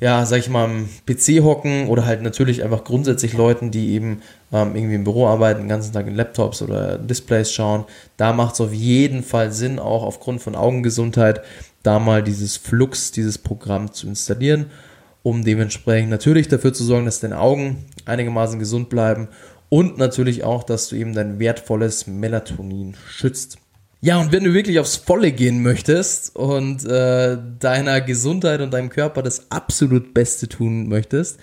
[0.00, 4.22] ja, sag ich mal, am PC hocken oder halt natürlich einfach grundsätzlich Leuten, die eben
[4.50, 7.84] ähm, irgendwie im Büro arbeiten, den ganzen Tag in Laptops oder Displays schauen.
[8.16, 11.42] Da macht es auf jeden Fall Sinn, auch aufgrund von Augengesundheit,
[11.82, 14.70] da mal dieses Flux, dieses Programm zu installieren,
[15.22, 19.28] um dementsprechend natürlich dafür zu sorgen, dass deine Augen einigermaßen gesund bleiben
[19.68, 23.58] und natürlich auch, dass du eben dein wertvolles Melatonin schützt.
[24.02, 28.88] Ja, und wenn du wirklich aufs Volle gehen möchtest und äh, deiner Gesundheit und deinem
[28.88, 31.38] Körper das absolut Beste tun möchtest,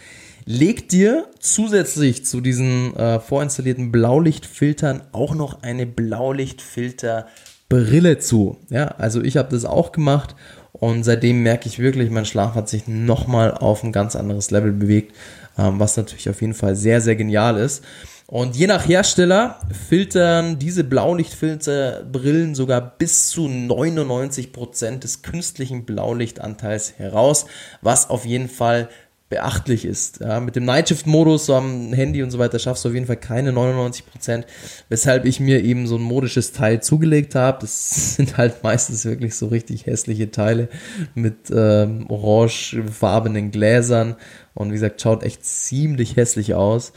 [0.45, 8.57] leg dir zusätzlich zu diesen äh, vorinstallierten Blaulichtfiltern auch noch eine Blaulichtfilterbrille zu.
[8.69, 10.35] Ja, also ich habe das auch gemacht
[10.71, 14.71] und seitdem merke ich wirklich, mein Schlaf hat sich nochmal auf ein ganz anderes Level
[14.71, 15.13] bewegt,
[15.59, 17.83] ähm, was natürlich auf jeden Fall sehr, sehr genial ist.
[18.29, 27.45] Und je nach Hersteller filtern diese Blaulichtfilterbrillen sogar bis zu 99% des künstlichen Blaulichtanteils heraus,
[27.81, 28.89] was auf jeden Fall
[29.29, 30.19] beachtlich ist.
[30.19, 33.17] Ja, mit dem Nightshift-Modus so am Handy und so weiter schaffst du auf jeden Fall
[33.17, 34.43] keine 99%,
[34.89, 37.59] weshalb ich mir eben so ein modisches Teil zugelegt habe.
[37.61, 40.67] Das sind halt meistens wirklich so richtig hässliche Teile
[41.15, 44.15] mit ähm, orangefarbenen Gläsern
[44.53, 46.91] und wie gesagt, schaut echt ziemlich hässlich aus.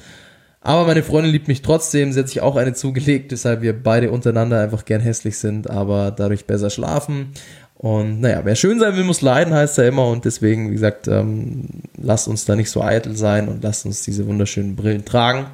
[0.62, 4.10] Aber meine Freundin liebt mich trotzdem, sie hat sich auch eine zugelegt, weshalb wir beide
[4.10, 7.32] untereinander einfach gern hässlich sind, aber dadurch besser schlafen.
[7.74, 10.06] Und naja, wer schön sein will, muss leiden, heißt ja immer.
[10.08, 14.02] Und deswegen, wie gesagt, ähm, lasst uns da nicht so eitel sein und lasst uns
[14.02, 15.46] diese wunderschönen Brillen tragen.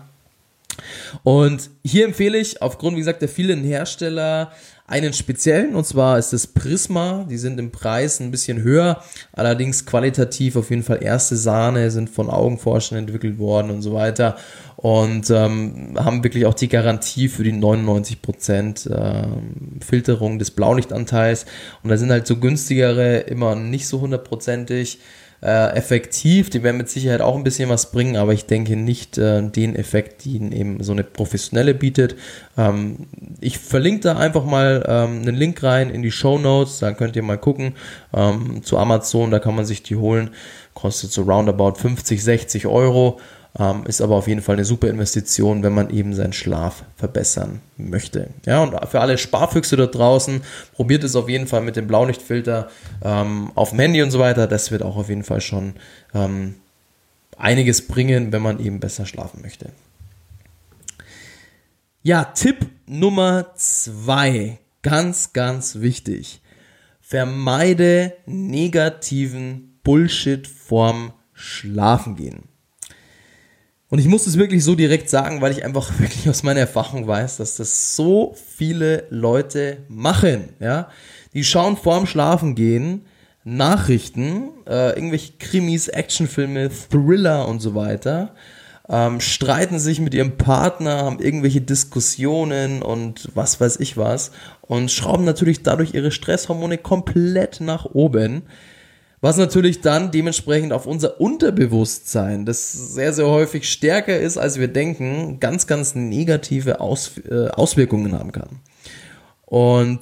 [1.23, 4.51] Und hier empfehle ich aufgrund, wie gesagt, der vielen Hersteller
[4.89, 7.27] einen speziellen, und zwar ist es Prisma.
[7.29, 12.09] Die sind im Preis ein bisschen höher, allerdings qualitativ auf jeden Fall erste Sahne, sind
[12.09, 14.37] von Augenforschern entwickelt worden und so weiter.
[14.77, 19.29] Und ähm, haben wirklich auch die Garantie für die 99% äh,
[19.85, 21.47] Filterung des Blaulichtanteils.
[21.83, 25.01] Und da sind halt so günstigere immer nicht so hundertprozentig.
[25.43, 26.51] Äh, effektiv.
[26.51, 29.77] Die werden mit Sicherheit auch ein bisschen was bringen, aber ich denke nicht äh, den
[29.77, 32.17] Effekt, den eben so eine professionelle bietet.
[32.57, 33.07] Ähm,
[33.41, 37.17] ich verlinke da einfach mal ähm, einen Link rein in die Show Notes, da könnt
[37.17, 37.75] ihr mal gucken
[38.15, 40.31] ähm, zu Amazon, da kann man sich die holen.
[40.75, 43.19] Kostet so roundabout 50, 60 Euro.
[43.59, 47.61] Ähm, ist aber auf jeden Fall eine super Investition, wenn man eben seinen Schlaf verbessern
[47.79, 48.29] möchte.
[48.45, 50.43] Ja, und für alle Sparfüchse da draußen,
[50.75, 52.69] probiert es auf jeden Fall mit dem Blaulichtfilter
[53.03, 54.47] ähm, auf dem Handy und so weiter.
[54.47, 55.75] Das wird auch auf jeden Fall schon
[56.15, 56.57] ähm,
[57.39, 59.71] einiges bringen, wenn man eben besser schlafen möchte.
[62.03, 66.41] Ja, Tipp Nummer zwei, ganz, ganz wichtig.
[67.01, 72.56] Vermeide negativen Bullshit vorm Schlafengehen.
[73.89, 77.07] Und ich muss es wirklich so direkt sagen, weil ich einfach wirklich aus meiner Erfahrung
[77.07, 80.51] weiß, dass das so viele Leute machen.
[80.61, 80.89] Ja,
[81.35, 83.03] die schauen vorm Schlafengehen
[83.47, 88.35] Nachrichten, äh, irgendwelche Krimis, Actionfilme, Thriller und so weiter,
[88.89, 94.91] ähm, streiten sich mit ihrem Partner, haben irgendwelche Diskussionen und was weiß ich was und
[94.91, 98.43] schrauben natürlich dadurch ihre Stresshormone komplett nach oben.
[99.27, 104.69] Was natürlich dann dementsprechend auf unser Unterbewusstsein, das sehr, sehr häufig stärker ist, als wir
[104.69, 108.61] denken, ganz, ganz negative Aus, äh, Auswirkungen haben kann.
[109.45, 109.99] Und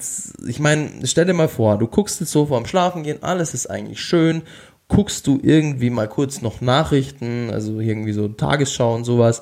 [0.47, 3.65] ich meine, stell dir mal vor, du guckst jetzt so vorm Schlafen gehen, alles ist
[3.65, 4.43] eigentlich schön,
[4.89, 9.41] guckst du irgendwie mal kurz noch Nachrichten, also irgendwie so Tagesschau und sowas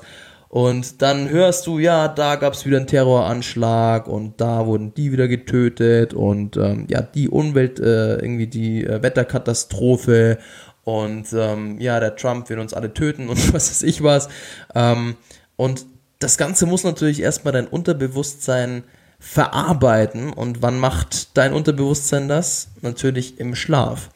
[0.54, 5.10] und dann hörst du, ja, da gab es wieder einen Terroranschlag und da wurden die
[5.10, 10.38] wieder getötet und ähm, ja, die Umwelt, äh, irgendwie die äh, Wetterkatastrophe
[10.84, 14.28] und ähm, ja, der Trump will uns alle töten und was weiß ich was.
[14.76, 15.16] Ähm,
[15.56, 15.86] und
[16.20, 18.84] das Ganze muss natürlich erstmal dein Unterbewusstsein
[19.18, 20.32] verarbeiten.
[20.32, 22.68] Und wann macht dein Unterbewusstsein das?
[22.80, 24.08] Natürlich im Schlaf.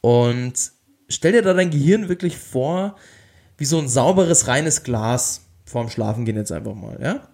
[0.00, 0.54] Und
[1.08, 2.96] stell dir da dein Gehirn wirklich vor,
[3.58, 7.28] wie so ein sauberes, reines Glas vorm Schlafen gehen jetzt einfach mal, ja?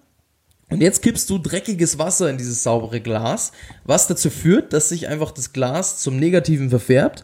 [0.69, 3.51] Und jetzt kippst du dreckiges Wasser in dieses saubere Glas,
[3.83, 7.23] was dazu führt, dass sich einfach das Glas zum Negativen verfärbt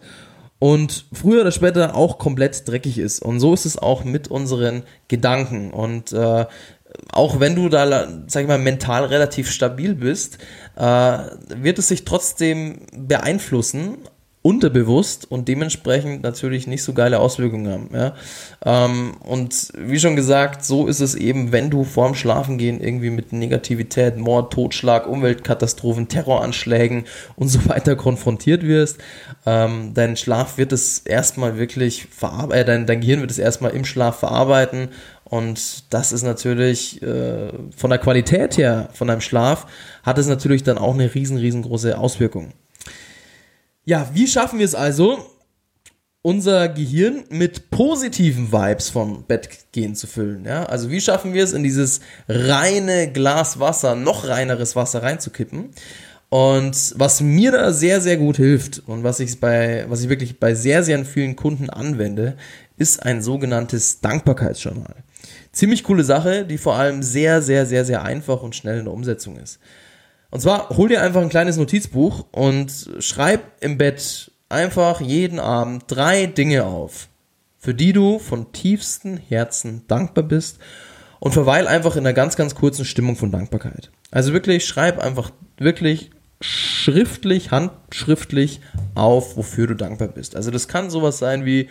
[0.59, 3.19] und früher oder später auch komplett dreckig ist.
[3.19, 5.71] Und so ist es auch mit unseren Gedanken.
[5.71, 6.45] Und äh,
[7.11, 10.37] auch wenn du da, sag ich mal, mental relativ stabil bist,
[10.75, 13.97] äh, wird es sich trotzdem beeinflussen,
[14.43, 17.89] unterbewusst und dementsprechend natürlich nicht so geile Auswirkungen haben.
[17.93, 18.15] Ja?
[18.65, 23.33] Ähm, und wie schon gesagt, so ist es eben, wenn du vorm Schlafengehen irgendwie mit
[23.33, 28.97] Negativität, Mord, Totschlag, Umweltkatastrophen, Terroranschlägen und so weiter konfrontiert wirst.
[29.45, 33.71] Ähm, dein Schlaf wird es erstmal wirklich verarbeiten, äh, dein, dein Gehirn wird es erstmal
[33.71, 34.89] im Schlaf verarbeiten
[35.23, 39.65] und das ist natürlich äh, von der Qualität her von deinem Schlaf
[40.03, 42.53] hat es natürlich dann auch eine riesen, riesengroße Auswirkung.
[43.91, 45.19] Ja, wie schaffen wir es also,
[46.21, 50.45] unser Gehirn mit positiven Vibes vom Bett gehen zu füllen?
[50.45, 50.63] Ja?
[50.63, 51.99] Also wie schaffen wir es, in dieses
[52.29, 55.71] reine Glas Wasser, noch reineres Wasser reinzukippen?
[56.29, 60.39] Und was mir da sehr, sehr gut hilft und was ich bei, was ich wirklich
[60.39, 62.37] bei sehr, sehr vielen Kunden anwende,
[62.77, 64.95] ist ein sogenanntes Dankbarkeitsjournal.
[65.51, 68.93] Ziemlich coole Sache, die vor allem sehr, sehr, sehr, sehr einfach und schnell in der
[68.93, 69.59] Umsetzung ist.
[70.31, 75.83] Und zwar hol dir einfach ein kleines Notizbuch und schreib im Bett einfach jeden Abend
[75.87, 77.09] drei Dinge auf,
[77.59, 80.57] für die du von tiefstem Herzen dankbar bist
[81.19, 83.91] und verweil einfach in einer ganz, ganz kurzen Stimmung von Dankbarkeit.
[84.09, 88.61] Also wirklich, schreib einfach wirklich schriftlich, handschriftlich
[88.95, 90.35] auf, wofür du dankbar bist.
[90.35, 91.69] Also das kann sowas sein wie,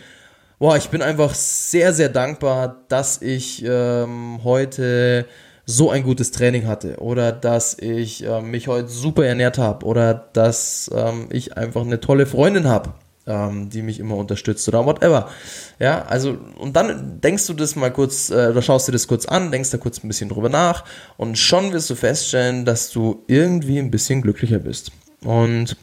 [0.58, 5.26] boah, ich bin einfach sehr, sehr dankbar, dass ich ähm, heute
[5.70, 10.14] so ein gutes Training hatte oder dass ich äh, mich heute super ernährt habe oder
[10.32, 12.90] dass ähm, ich einfach eine tolle Freundin habe,
[13.26, 15.30] ähm, die mich immer unterstützt oder whatever.
[15.78, 19.26] Ja, also und dann denkst du das mal kurz äh, oder schaust dir das kurz
[19.26, 20.84] an, denkst da kurz ein bisschen drüber nach
[21.16, 24.90] und schon wirst du feststellen, dass du irgendwie ein bisschen glücklicher bist.
[25.22, 25.76] Und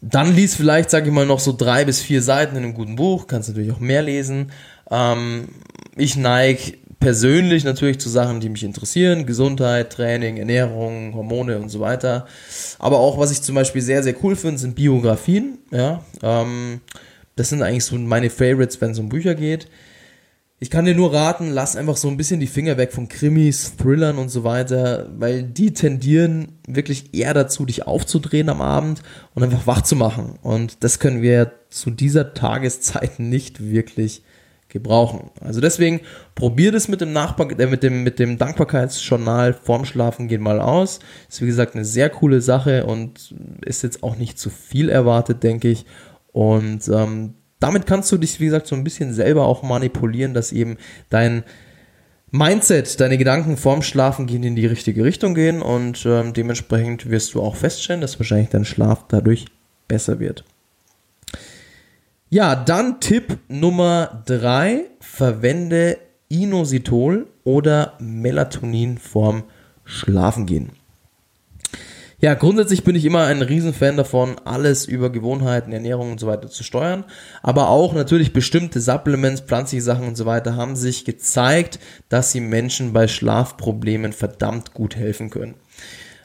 [0.00, 2.96] dann liest vielleicht, sag ich mal, noch so drei bis vier Seiten in einem guten
[2.96, 4.50] Buch, kannst natürlich auch mehr lesen.
[4.90, 5.48] Ähm,
[5.96, 11.80] ich neige persönlich natürlich zu Sachen, die mich interessieren, Gesundheit, Training, Ernährung, Hormone und so
[11.80, 12.26] weiter.
[12.78, 15.58] Aber auch, was ich zum Beispiel sehr, sehr cool finde, sind Biografien.
[15.70, 16.80] Ja, ähm,
[17.36, 19.68] das sind eigentlich so meine Favorites, wenn es um Bücher geht.
[20.60, 23.76] Ich kann dir nur raten, lass einfach so ein bisschen die Finger weg von Krimis,
[23.76, 29.02] Thrillern und so weiter, weil die tendieren wirklich eher dazu, dich aufzudrehen am Abend
[29.34, 30.38] und einfach wach zu machen.
[30.40, 34.22] Und das können wir zu dieser Tageszeit nicht wirklich
[34.68, 35.30] gebrauchen.
[35.40, 36.00] Also deswegen
[36.34, 40.60] probiert es mit dem Nachbar äh, mit dem mit dem Dankbarkeitsjournal vorm Schlafen gehen mal
[40.60, 40.98] aus.
[41.28, 45.42] Ist wie gesagt eine sehr coole Sache und ist jetzt auch nicht zu viel erwartet,
[45.42, 45.86] denke ich.
[46.32, 50.52] Und ähm, damit kannst du dich, wie gesagt, so ein bisschen selber auch manipulieren, dass
[50.52, 50.76] eben
[51.08, 51.44] dein
[52.30, 57.32] Mindset, deine Gedanken vorm Schlafen gehen in die richtige Richtung gehen und ähm, dementsprechend wirst
[57.34, 59.44] du auch feststellen, dass wahrscheinlich dein Schlaf dadurch
[59.86, 60.44] besser wird.
[62.34, 69.44] Ja, dann Tipp Nummer drei: Verwende Inositol oder Melatonin vorm
[69.84, 70.72] Schlafengehen.
[72.18, 76.48] Ja, grundsätzlich bin ich immer ein Riesenfan davon, alles über Gewohnheiten, Ernährung und so weiter
[76.48, 77.04] zu steuern.
[77.44, 82.40] Aber auch natürlich bestimmte Supplements, pflanzliche Sachen und so weiter haben sich gezeigt, dass sie
[82.40, 85.54] Menschen bei Schlafproblemen verdammt gut helfen können.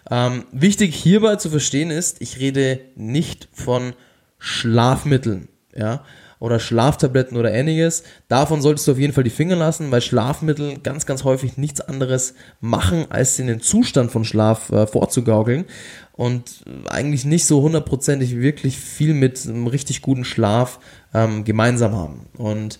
[0.10, 3.94] Ähm, wichtig hierbei zu verstehen ist, ich rede nicht von
[4.40, 6.04] Schlafmitteln, ja
[6.40, 8.04] oder Schlaftabletten oder ähnliches.
[8.28, 11.82] Davon solltest du auf jeden Fall die Finger lassen, weil Schlafmittel ganz, ganz häufig nichts
[11.82, 15.66] anderes machen, als in den Zustand von Schlaf äh, vorzugaukeln
[16.14, 20.80] und eigentlich nicht so hundertprozentig wirklich viel mit einem richtig guten Schlaf
[21.14, 22.28] ähm, gemeinsam haben.
[22.38, 22.80] Und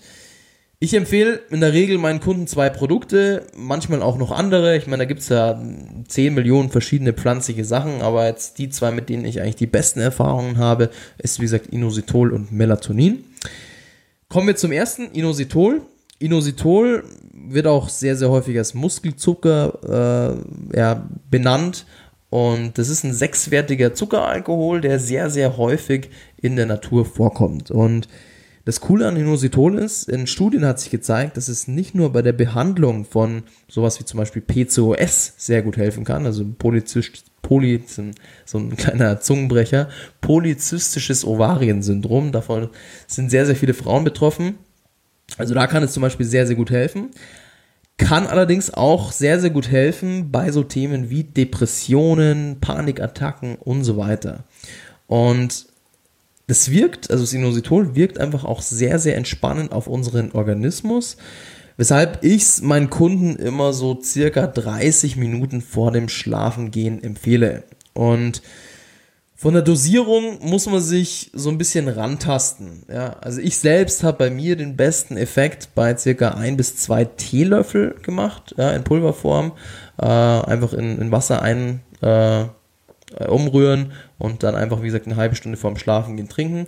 [0.82, 4.78] ich empfehle in der Regel meinen Kunden zwei Produkte, manchmal auch noch andere.
[4.78, 5.62] Ich meine, da gibt es ja
[6.08, 10.00] 10 Millionen verschiedene pflanzliche Sachen, aber jetzt die zwei, mit denen ich eigentlich die besten
[10.00, 10.88] Erfahrungen habe,
[11.18, 13.24] ist wie gesagt Inositol und Melatonin.
[14.30, 15.82] Kommen wir zum ersten, Inositol.
[16.18, 20.38] Inositol wird auch sehr, sehr häufig als Muskelzucker
[20.72, 21.84] äh, ja, benannt.
[22.30, 26.08] Und das ist ein sechswertiger Zuckeralkohol, der sehr, sehr häufig
[26.40, 27.70] in der Natur vorkommt.
[27.70, 28.08] Und
[28.64, 32.22] das Coole an Inositol ist, in Studien hat sich gezeigt, dass es nicht nur bei
[32.22, 37.82] der Behandlung von sowas wie zum Beispiel PCOS sehr gut helfen kann, also Polyzyst, Poly,
[38.44, 39.88] so ein kleiner Zungenbrecher,
[40.20, 42.68] polyzystisches Ovariensyndrom, davon
[43.06, 44.56] sind sehr, sehr viele Frauen betroffen.
[45.38, 47.10] Also da kann es zum Beispiel sehr, sehr gut helfen.
[47.96, 53.96] Kann allerdings auch sehr, sehr gut helfen bei so Themen wie Depressionen, Panikattacken und so
[53.96, 54.44] weiter.
[55.06, 55.66] Und
[56.50, 61.16] das wirkt, also das Inositol wirkt einfach auch sehr, sehr entspannend auf unseren Organismus,
[61.76, 67.62] weshalb ich es meinen Kunden immer so circa 30 Minuten vor dem Schlafengehen empfehle.
[67.94, 68.42] Und
[69.36, 72.82] von der Dosierung muss man sich so ein bisschen rantasten.
[72.92, 77.04] Ja, also ich selbst habe bei mir den besten Effekt bei circa ein bis zwei
[77.04, 79.52] Teelöffel gemacht, ja, in Pulverform,
[79.98, 82.44] äh, einfach in, in Wasser ein, äh,
[83.18, 86.66] äh, umrühren und dann einfach, wie gesagt, eine halbe Stunde vorm Schlafen gehen trinken.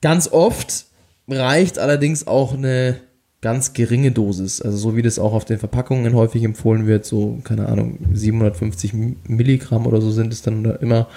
[0.00, 0.86] Ganz oft
[1.28, 2.96] reicht allerdings auch eine
[3.40, 7.38] ganz geringe Dosis, also so wie das auch auf den Verpackungen häufig empfohlen wird, so,
[7.42, 8.92] keine Ahnung, 750
[9.28, 11.08] Milligramm oder so sind es dann immer.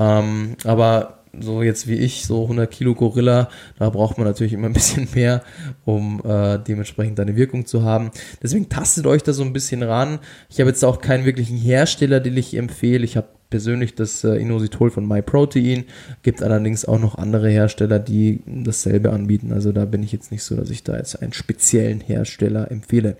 [0.00, 3.48] Ähm, aber so jetzt wie ich, so 100 Kilo Gorilla,
[3.78, 5.42] da braucht man natürlich immer ein bisschen mehr,
[5.84, 8.10] um äh, dementsprechend eine Wirkung zu haben.
[8.42, 10.18] Deswegen tastet euch da so ein bisschen ran.
[10.48, 13.04] Ich habe jetzt auch keinen wirklichen Hersteller, den ich empfehle.
[13.04, 15.84] Ich habe persönlich das äh, Inositol von MyProtein.
[16.22, 19.52] Gibt allerdings auch noch andere Hersteller, die dasselbe anbieten.
[19.52, 23.16] Also da bin ich jetzt nicht so, dass ich da jetzt einen speziellen Hersteller empfehle.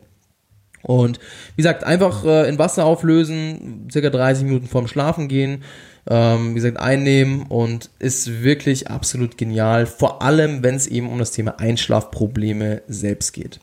[0.82, 1.18] Und
[1.56, 5.64] wie gesagt, einfach äh, in Wasser auflösen, circa 30 Minuten vorm Schlafen gehen,
[6.08, 9.86] ähm, wie gesagt, einnehmen und ist wirklich absolut genial.
[9.86, 13.60] Vor allem, wenn es eben um das Thema Einschlafprobleme selbst geht.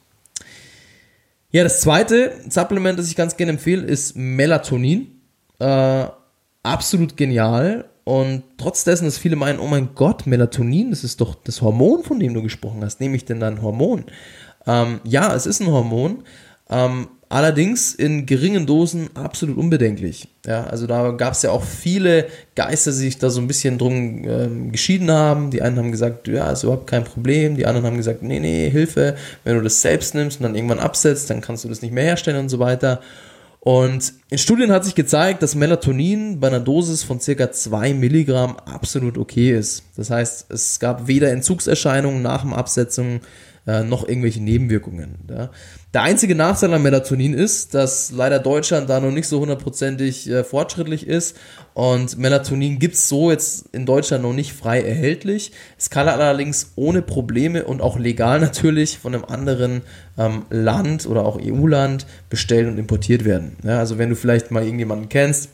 [1.51, 5.21] Ja, das zweite Supplement, das ich ganz gerne empfehle, ist Melatonin.
[5.59, 6.07] Äh,
[6.65, 7.85] absolut genial.
[8.03, 12.03] Und trotz dessen, dass viele meinen, oh mein Gott, Melatonin, das ist doch das Hormon,
[12.03, 12.99] von dem du gesprochen hast.
[12.99, 14.05] Nehme ich denn dann Hormon?
[14.67, 16.23] Ähm, ja, es ist ein Hormon.
[16.69, 20.27] Ähm, allerdings in geringen Dosen absolut unbedenklich.
[20.45, 23.79] Ja, also da gab es ja auch viele Geister, die sich da so ein bisschen
[23.79, 25.49] drum ähm, geschieden haben.
[25.49, 27.55] Die einen haben gesagt, ja, ist überhaupt kein Problem.
[27.55, 29.15] Die anderen haben gesagt, nee, nee, Hilfe.
[29.43, 32.03] Wenn du das selbst nimmst und dann irgendwann absetzt, dann kannst du das nicht mehr
[32.03, 33.01] herstellen und so weiter.
[33.65, 38.57] Und in Studien hat sich gezeigt, dass Melatonin bei einer Dosis von circa 2 Milligramm
[38.57, 39.81] absolut okay ist.
[39.95, 43.21] Das heißt, es gab weder Entzugserscheinungen nach dem Absetzung
[43.67, 45.17] äh, noch irgendwelche Nebenwirkungen.
[45.29, 45.49] Ja.
[45.93, 50.43] Der einzige Nachteil an Melatonin ist, dass leider Deutschland da noch nicht so hundertprozentig äh,
[50.43, 51.35] fortschrittlich ist
[51.73, 55.51] und Melatonin gibt es so jetzt in Deutschland noch nicht frei erhältlich.
[55.77, 59.81] Es kann allerdings ohne Probleme und auch legal natürlich von einem anderen
[60.17, 63.57] ähm, Land oder auch EU-Land bestellt und importiert werden.
[63.63, 65.49] Ja, also wenn du vielleicht mal irgendjemanden kennst,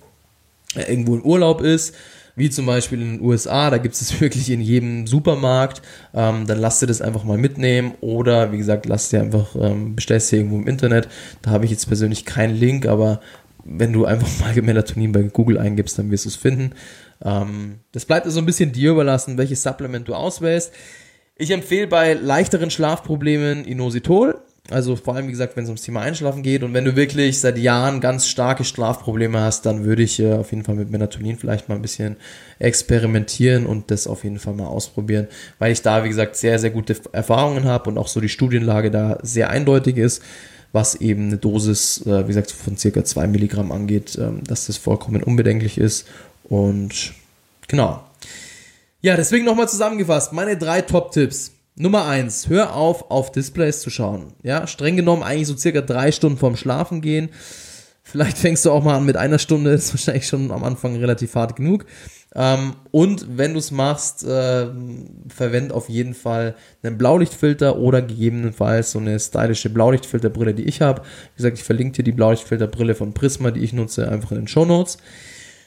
[0.75, 1.95] der irgendwo in Urlaub ist,
[2.35, 5.81] wie zum Beispiel in den USA, da gibt es wirklich in jedem Supermarkt,
[6.13, 9.95] ähm, dann lasst ihr das einfach mal mitnehmen oder wie gesagt, lasst ihr einfach, ähm,
[9.95, 11.07] bestellst ihr irgendwo im Internet,
[11.41, 13.21] da habe ich jetzt persönlich keinen Link, aber
[13.63, 16.71] wenn du einfach mal Melatonin bei Google eingibst, dann wirst du es finden.
[17.23, 20.71] Ähm, das bleibt also ein bisschen dir überlassen, welches Supplement du auswählst.
[21.35, 24.39] Ich empfehle bei leichteren Schlafproblemen Inositol,
[24.69, 27.39] Also vor allem, wie gesagt, wenn es ums Thema Einschlafen geht und wenn du wirklich
[27.39, 31.37] seit Jahren ganz starke Schlafprobleme hast, dann würde ich äh, auf jeden Fall mit Melatonin
[31.37, 32.15] vielleicht mal ein bisschen
[32.59, 36.69] experimentieren und das auf jeden Fall mal ausprobieren, weil ich da, wie gesagt, sehr, sehr
[36.69, 40.21] gute Erfahrungen habe und auch so die Studienlage da sehr eindeutig ist,
[40.71, 44.77] was eben eine Dosis, äh, wie gesagt, von circa 2 Milligramm angeht, ähm, dass das
[44.77, 46.07] vollkommen unbedenklich ist
[46.43, 47.13] und
[47.67, 48.03] genau.
[49.01, 51.53] Ja, deswegen nochmal zusammengefasst, meine drei Top-Tipps.
[51.81, 54.33] Nummer eins, hör auf, auf Displays zu schauen.
[54.43, 57.29] Ja, streng genommen eigentlich so circa drei Stunden vorm Schlafen gehen.
[58.03, 61.33] Vielleicht fängst du auch mal an mit einer Stunde, ist wahrscheinlich schon am Anfang relativ
[61.33, 61.85] hart genug.
[62.35, 64.67] Ähm, und wenn du es machst, äh,
[65.27, 71.01] verwend auf jeden Fall einen Blaulichtfilter oder gegebenenfalls so eine stylische Blaulichtfilterbrille, die ich habe.
[71.01, 74.47] Wie gesagt, ich verlinke dir die Blaulichtfilterbrille von Prisma, die ich nutze, einfach in den
[74.47, 74.99] Show Notes.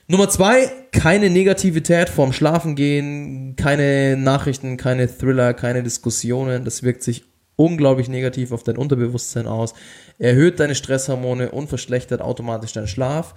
[0.06, 6.66] Nummer zwei, keine Negativität vorm Schlafengehen, keine Nachrichten, keine Thriller, keine Diskussionen.
[6.66, 7.24] Das wirkt sich
[7.56, 9.72] unglaublich negativ auf dein Unterbewusstsein aus,
[10.18, 13.34] erhöht deine Stresshormone und verschlechtert automatisch deinen Schlaf.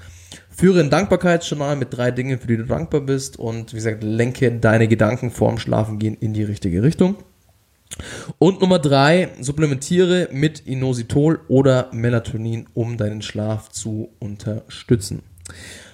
[0.49, 4.51] Führe ein Dankbarkeitsjournal mit drei Dingen, für die du dankbar bist und wie gesagt, lenke
[4.51, 7.15] deine Gedanken vorm Schlafengehen in die richtige Richtung.
[8.39, 15.24] Und Nummer drei, supplementiere mit Inositol oder Melatonin, um deinen Schlaf zu unterstützen.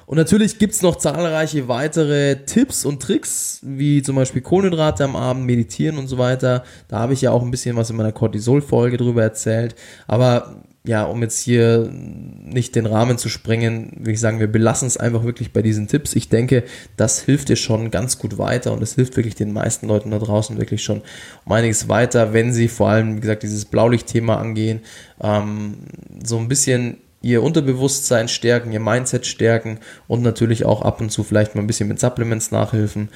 [0.05, 5.15] Und natürlich gibt es noch zahlreiche weitere Tipps und Tricks, wie zum Beispiel Kohlenhydrate am
[5.15, 6.63] Abend, Meditieren und so weiter.
[6.87, 9.75] Da habe ich ja auch ein bisschen was in meiner Cortisol-Folge drüber erzählt.
[10.07, 14.85] Aber ja, um jetzt hier nicht den Rahmen zu sprengen, würde ich sagen, wir belassen
[14.85, 16.13] es einfach wirklich bei diesen Tipps.
[16.13, 16.63] Ich denke,
[16.97, 20.19] das hilft dir schon ganz gut weiter und es hilft wirklich den meisten Leuten da
[20.19, 21.01] draußen wirklich schon
[21.45, 24.81] um einiges weiter, wenn sie vor allem, wie gesagt, dieses Blaulicht-Thema angehen,
[25.21, 25.75] ähm,
[26.21, 31.23] so ein bisschen ihr Unterbewusstsein stärken, ihr Mindset stärken und natürlich auch ab und zu
[31.23, 33.09] vielleicht mal ein bisschen mit Supplements nachhelfen.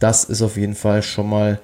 [0.00, 1.60] Das ist auf jeden Fall schon mal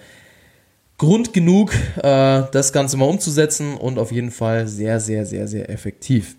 [0.98, 5.68] Grund genug, äh, das Ganze mal umzusetzen und auf jeden Fall sehr, sehr, sehr, sehr
[5.68, 6.36] effektiv.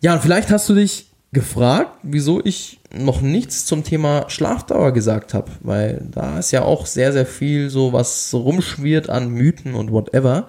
[0.00, 5.34] Ja, und vielleicht hast du dich gefragt, wieso ich noch nichts zum Thema Schlafdauer gesagt
[5.34, 9.92] habe, weil da ist ja auch sehr, sehr viel so, was rumschwirrt an Mythen und
[9.92, 10.46] whatever.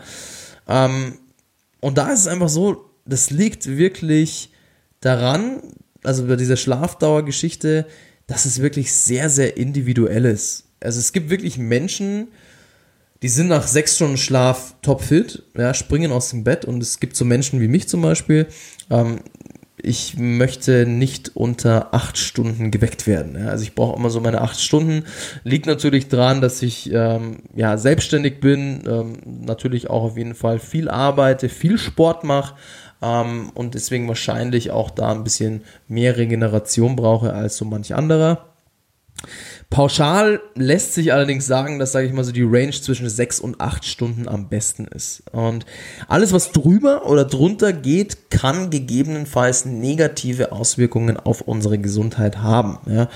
[0.68, 1.18] Ähm,
[1.82, 4.52] und da ist es einfach so, das liegt wirklich
[5.00, 5.62] daran,
[6.04, 7.86] also bei dieser Schlafdauergeschichte,
[8.28, 10.66] dass es wirklich sehr, sehr individuell ist.
[10.80, 12.28] Also es gibt wirklich Menschen,
[13.24, 17.16] die sind nach sechs Stunden Schlaf topfit, ja, springen aus dem Bett und es gibt
[17.16, 18.48] so Menschen wie mich zum Beispiel,
[18.90, 19.22] ähm,
[19.80, 23.38] ich möchte nicht unter acht Stunden geweckt werden.
[23.40, 23.50] Ja.
[23.50, 25.04] Also ich brauche immer so meine acht Stunden.
[25.44, 29.14] Liegt natürlich daran, dass ich ähm, ja selbstständig bin, ähm,
[29.46, 32.56] natürlich auch auf jeden Fall viel arbeite, viel Sport mache,
[33.02, 38.54] ähm, und deswegen wahrscheinlich auch da ein bisschen mehr Regeneration brauche als so manch anderer.
[39.70, 43.60] Pauschal lässt sich allerdings sagen, dass, sage ich mal, so die Range zwischen sechs und
[43.60, 45.24] acht Stunden am besten ist.
[45.34, 45.66] Und
[46.08, 52.78] alles, was drüber oder drunter geht, kann gegebenenfalls negative Auswirkungen auf unsere Gesundheit haben.
[52.86, 53.10] Ja.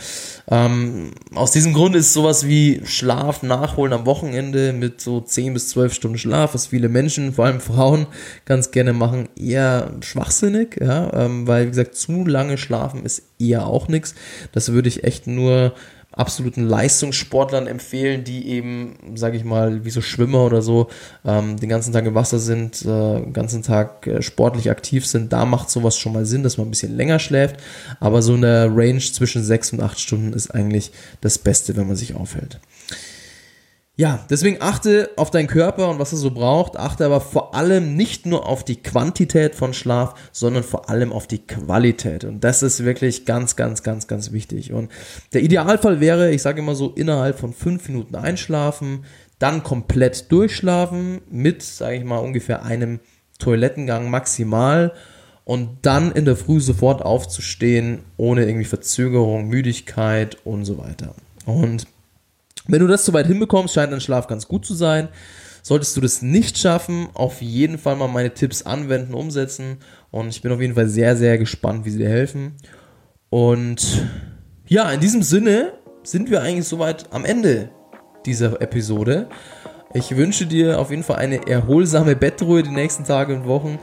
[0.50, 5.70] Ähm, aus diesem Grund ist sowas wie Schlaf nachholen am Wochenende mit so zehn bis
[5.70, 8.08] zwölf Stunden Schlaf, was viele Menschen, vor allem Frauen,
[8.44, 13.68] ganz gerne machen, eher schwachsinnig, ja, ähm, weil, wie gesagt, zu lange schlafen ist eher
[13.68, 14.16] auch nichts.
[14.52, 15.74] Das würde ich echt nur
[16.12, 20.90] absoluten Leistungssportlern empfehlen, die eben, sage ich mal, wie so Schwimmer oder so,
[21.26, 25.32] ähm, den ganzen Tag im Wasser sind, äh, den ganzen Tag äh, sportlich aktiv sind.
[25.32, 27.58] Da macht sowas schon mal Sinn, dass man ein bisschen länger schläft.
[28.00, 30.92] Aber so eine Range zwischen sechs und acht Stunden ist eigentlich
[31.22, 32.60] das Beste, wenn man sich aufhält.
[34.02, 37.96] Ja, deswegen achte auf deinen Körper und was er so braucht, achte aber vor allem
[37.96, 42.24] nicht nur auf die Quantität von Schlaf, sondern vor allem auf die Qualität.
[42.24, 44.74] Und das ist wirklich ganz, ganz, ganz, ganz wichtig.
[44.74, 44.90] Und
[45.34, 49.06] der Idealfall wäre, ich sage immer so, innerhalb von fünf Minuten einschlafen,
[49.38, 53.02] dann komplett durchschlafen mit, sage ich mal, ungefähr einem
[53.38, 54.94] Toilettengang maximal
[55.46, 61.14] und dann in der Früh sofort aufzustehen, ohne irgendwie Verzögerung, Müdigkeit und so weiter.
[61.46, 61.86] Und
[62.68, 65.10] wenn du das soweit hinbekommst, scheint dein Schlaf ganz gut zu sein.
[65.64, 69.78] Solltest du das nicht schaffen, auf jeden Fall mal meine Tipps anwenden, umsetzen.
[70.10, 72.54] Und ich bin auf jeden Fall sehr, sehr gespannt, wie sie dir helfen.
[73.30, 74.06] Und
[74.68, 77.70] ja, in diesem Sinne sind wir eigentlich soweit am Ende
[78.26, 79.28] dieser Episode.
[79.94, 83.78] Ich wünsche dir auf jeden Fall eine erholsame Bettruhe die nächsten Tage und Wochen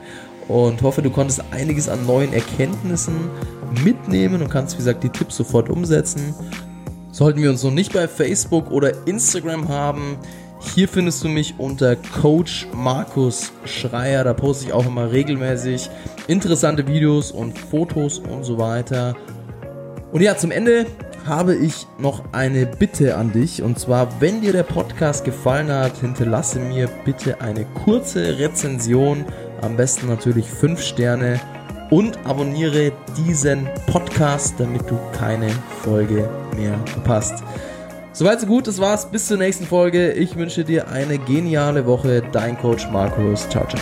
[0.47, 3.15] und hoffe, du konntest einiges an neuen Erkenntnissen
[3.83, 6.33] mitnehmen und kannst, wie gesagt, die Tipps sofort umsetzen.
[7.19, 10.17] Sollten wir uns noch nicht bei Facebook oder Instagram haben,
[10.61, 14.23] hier findest du mich unter Coach Markus Schreier.
[14.23, 15.89] Da poste ich auch immer regelmäßig
[16.27, 19.17] interessante Videos und Fotos und so weiter.
[20.13, 20.85] Und ja, zum Ende
[21.25, 23.63] habe ich noch eine Bitte an dich.
[23.63, 29.25] Und zwar, wenn dir der Podcast gefallen hat, hinterlasse mir bitte eine kurze Rezension.
[29.59, 31.41] Am besten natürlich 5 Sterne.
[31.89, 35.49] Und abonniere diesen Podcast, damit du keine
[35.83, 37.43] Folge mehr verpasst.
[38.13, 39.09] Soweit so gut, das war's.
[39.09, 40.11] Bis zur nächsten Folge.
[40.11, 42.21] Ich wünsche dir eine geniale Woche.
[42.31, 43.47] Dein Coach Markus.
[43.49, 43.81] Ciao, ciao.